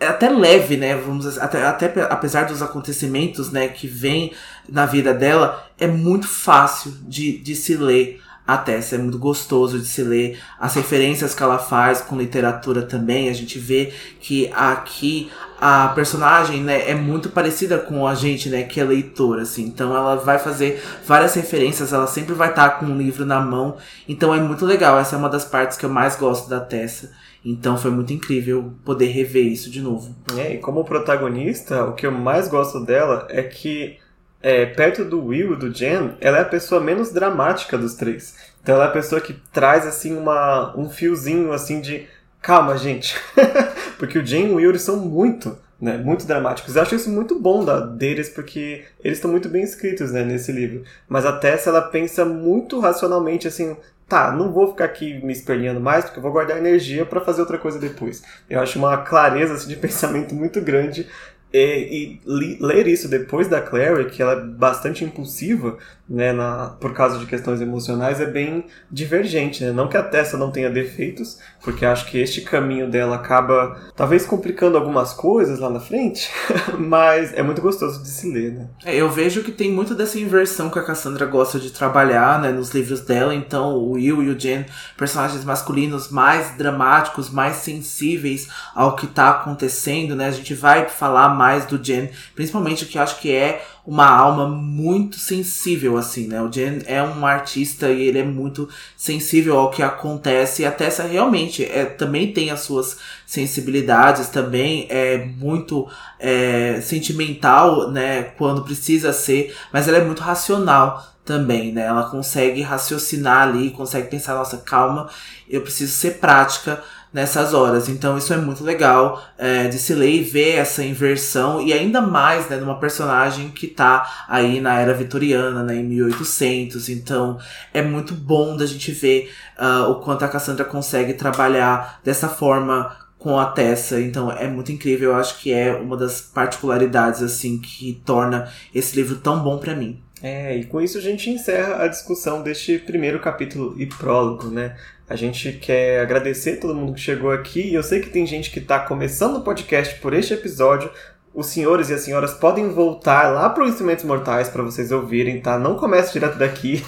[0.00, 0.96] é até leve, né?
[0.96, 4.32] Vamos dizer, até, até apesar dos acontecimentos, né, que vem
[4.68, 9.78] na vida dela, é muito fácil de, de se ler a Tessa, é muito gostoso
[9.78, 10.38] de se ler.
[10.58, 15.30] As referências que ela faz com literatura também, a gente vê que aqui
[15.60, 19.64] a personagem, né, é muito parecida com a gente, né, que é leitora, assim.
[19.64, 23.76] Então ela vai fazer várias referências, ela sempre vai estar com um livro na mão.
[24.08, 27.10] Então é muito legal, essa é uma das partes que eu mais gosto da Tessa.
[27.44, 30.14] Então foi muito incrível poder rever isso de novo.
[30.36, 33.98] É, e como protagonista, o que eu mais gosto dela é que
[34.42, 38.34] é, perto do Will e do Jen, ela é a pessoa menos dramática dos três.
[38.62, 42.06] Então ela é a pessoa que traz assim uma, um fiozinho assim de
[42.42, 43.16] calma, gente.
[43.98, 46.76] porque o Jane e o Will são muito, né, muito dramáticos.
[46.76, 50.52] Eu acho isso muito bom da, deles, porque eles estão muito bem escritos, né, nesse
[50.52, 50.84] livro.
[51.08, 53.76] Mas a Tessa, ela pensa muito racionalmente, assim,
[54.08, 57.40] tá, não vou ficar aqui me espelhando mais, porque eu vou guardar energia para fazer
[57.40, 58.22] outra coisa depois.
[58.48, 61.08] Eu acho uma clareza assim, de pensamento muito grande
[61.52, 62.20] e,
[62.60, 65.78] ler isso depois da Clary, que ela é bastante impulsiva,
[66.08, 69.64] né, na, por causa de questões emocionais, é bem divergente.
[69.64, 69.72] Né?
[69.72, 74.24] Não que a Tessa não tenha defeitos, porque acho que este caminho dela acaba talvez
[74.24, 76.30] complicando algumas coisas lá na frente,
[76.78, 78.52] mas é muito gostoso de se ler.
[78.52, 78.68] Né?
[78.84, 82.50] É, eu vejo que tem muito dessa inversão que a Cassandra gosta de trabalhar né,
[82.50, 83.34] nos livros dela.
[83.34, 84.66] Então, o Will e o Jen,
[84.96, 90.14] personagens masculinos mais dramáticos, mais sensíveis ao que está acontecendo.
[90.14, 90.26] Né?
[90.26, 94.48] A gente vai falar mais do Jen, principalmente que eu acho que é uma alma
[94.48, 96.42] muito sensível, assim, né?
[96.42, 100.62] O Jen é um artista e ele é muito sensível ao que acontece.
[100.62, 105.88] E a Tessa realmente é, também tem as suas sensibilidades, também é muito
[106.18, 108.24] é, sentimental, né?
[108.36, 111.82] Quando precisa ser, mas ela é muito racional também, né?
[111.82, 115.08] Ela consegue raciocinar ali, consegue pensar, nossa, calma,
[115.48, 116.82] eu preciso ser prática
[117.16, 117.88] nessas horas.
[117.88, 122.02] Então isso é muito legal é, de se ler e ver essa inversão e ainda
[122.02, 126.90] mais né, numa personagem que tá aí na era vitoriana, né, em 1800.
[126.90, 127.38] Então
[127.72, 132.94] é muito bom da gente ver uh, o quanto a Cassandra consegue trabalhar dessa forma
[133.18, 137.58] com a Tessa, então é muito incrível, eu acho que é uma das particularidades assim
[137.58, 140.05] que torna esse livro tão bom para mim.
[140.22, 144.74] É, e com isso a gente encerra a discussão deste primeiro capítulo e prólogo, né?
[145.08, 147.72] A gente quer agradecer todo mundo que chegou aqui.
[147.72, 150.90] Eu sei que tem gente que está começando o podcast por este episódio.
[151.34, 155.40] Os senhores e as senhoras podem voltar lá para os Instrumentos Mortais para vocês ouvirem,
[155.40, 155.58] tá?
[155.58, 156.82] Não comece direto daqui.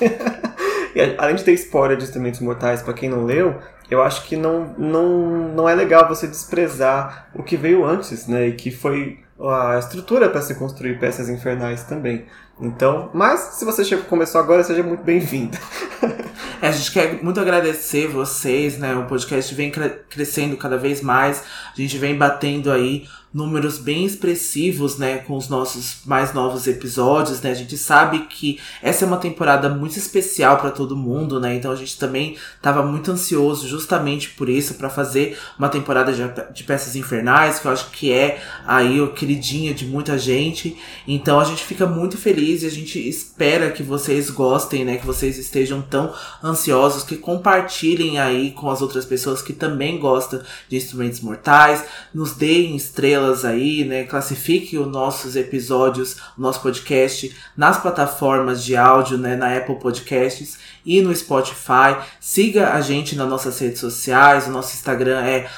[1.19, 3.59] além de ter spoiler de Instrumentos Mortais, para quem não leu,
[3.91, 8.49] eu acho que não, não, não é legal você desprezar o que veio antes, né?
[8.49, 12.25] E que foi a estrutura para se construir peças infernais também.
[12.61, 15.57] Então, mas se você chegou, começou agora, seja muito bem-vindo.
[16.61, 18.93] É, a gente quer muito agradecer vocês, né?
[18.97, 21.45] O podcast vem crescendo cada vez mais.
[21.73, 27.41] A gente vem batendo aí números bem expressivos, né, com os nossos mais novos episódios,
[27.43, 27.51] né?
[27.51, 31.55] A gente sabe que essa é uma temporada muito especial para todo mundo, né?
[31.55, 36.23] Então a gente também estava muito ansioso justamente por isso para fazer uma temporada de,
[36.55, 40.77] de, peças infernais, que eu acho que é aí o queridinho de muita gente.
[41.07, 45.07] Então a gente fica muito feliz e a gente espera que vocês gostem, né, que
[45.07, 50.77] vocês estejam tão ansiosos que compartilhem aí com as outras pessoas que também gostam de
[50.77, 54.05] instrumentos mortais, nos deem estrelas estrelas aí, né?
[54.05, 59.35] Classifique os nossos episódios, nosso podcast nas plataformas de áudio, né?
[59.35, 61.97] Na Apple Podcasts e no Spotify.
[62.21, 64.47] Siga a gente nas nossas redes sociais.
[64.47, 65.49] O nosso Instagram é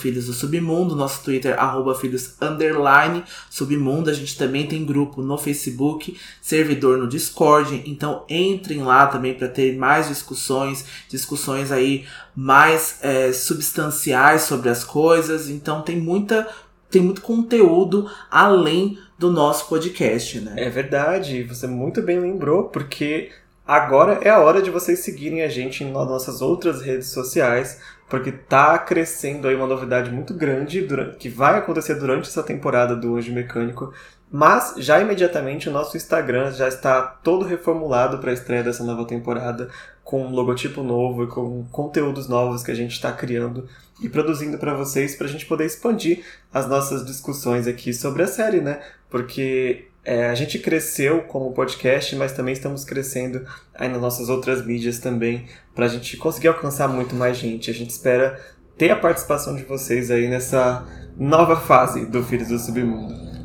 [0.00, 4.10] Filhos do Submundo, nosso Twitter arroba Filhos Underline Submundo.
[4.10, 7.82] A gente também tem grupo no Facebook, servidor no Discord.
[7.86, 14.84] Então entrem lá também para ter mais discussões, discussões aí mais é, substanciais sobre as
[14.84, 15.48] coisas.
[15.48, 16.48] Então tem muita
[16.90, 20.54] tem muito conteúdo além do nosso podcast, né?
[20.56, 23.30] É verdade, você muito bem lembrou, porque
[23.66, 28.32] agora é a hora de vocês seguirem a gente nas nossas outras redes sociais, porque
[28.32, 33.16] tá crescendo aí uma novidade muito grande durante, que vai acontecer durante essa temporada do
[33.16, 33.92] Anjo Mecânico.
[34.30, 39.06] Mas já imediatamente o nosso Instagram já está todo reformulado para a estreia dessa nova
[39.06, 39.70] temporada,
[40.08, 43.68] com um logotipo novo e com conteúdos novos que a gente está criando
[44.02, 48.26] e produzindo para vocês, para a gente poder expandir as nossas discussões aqui sobre a
[48.26, 48.80] série, né?
[49.10, 54.64] Porque é, a gente cresceu como podcast, mas também estamos crescendo aí nas nossas outras
[54.64, 55.44] mídias também,
[55.74, 57.70] para a gente conseguir alcançar muito mais gente.
[57.70, 58.40] A gente espera
[58.78, 60.86] ter a participação de vocês aí nessa
[61.18, 63.37] nova fase do Filhos do Submundo.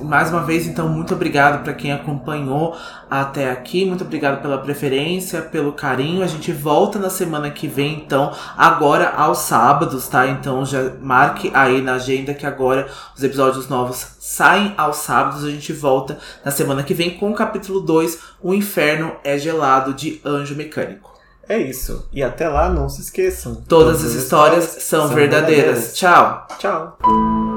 [0.00, 2.76] Mais uma vez, então, muito obrigado para quem acompanhou
[3.10, 3.84] até aqui.
[3.84, 6.22] Muito obrigado pela preferência, pelo carinho.
[6.22, 10.26] A gente volta na semana que vem, então, agora aos sábados, tá?
[10.26, 15.44] Então já marque aí na agenda que agora os episódios novos saem aos sábados.
[15.44, 19.94] A gente volta na semana que vem com o capítulo 2, O Inferno é Gelado
[19.94, 21.16] de Anjo Mecânico.
[21.48, 22.08] É isso.
[22.12, 23.54] E até lá, não se esqueçam.
[23.54, 25.94] Todas, todas as histórias, histórias são, são verdadeiras.
[25.94, 25.96] verdadeiras.
[25.96, 26.46] Tchau.
[26.58, 27.55] Tchau.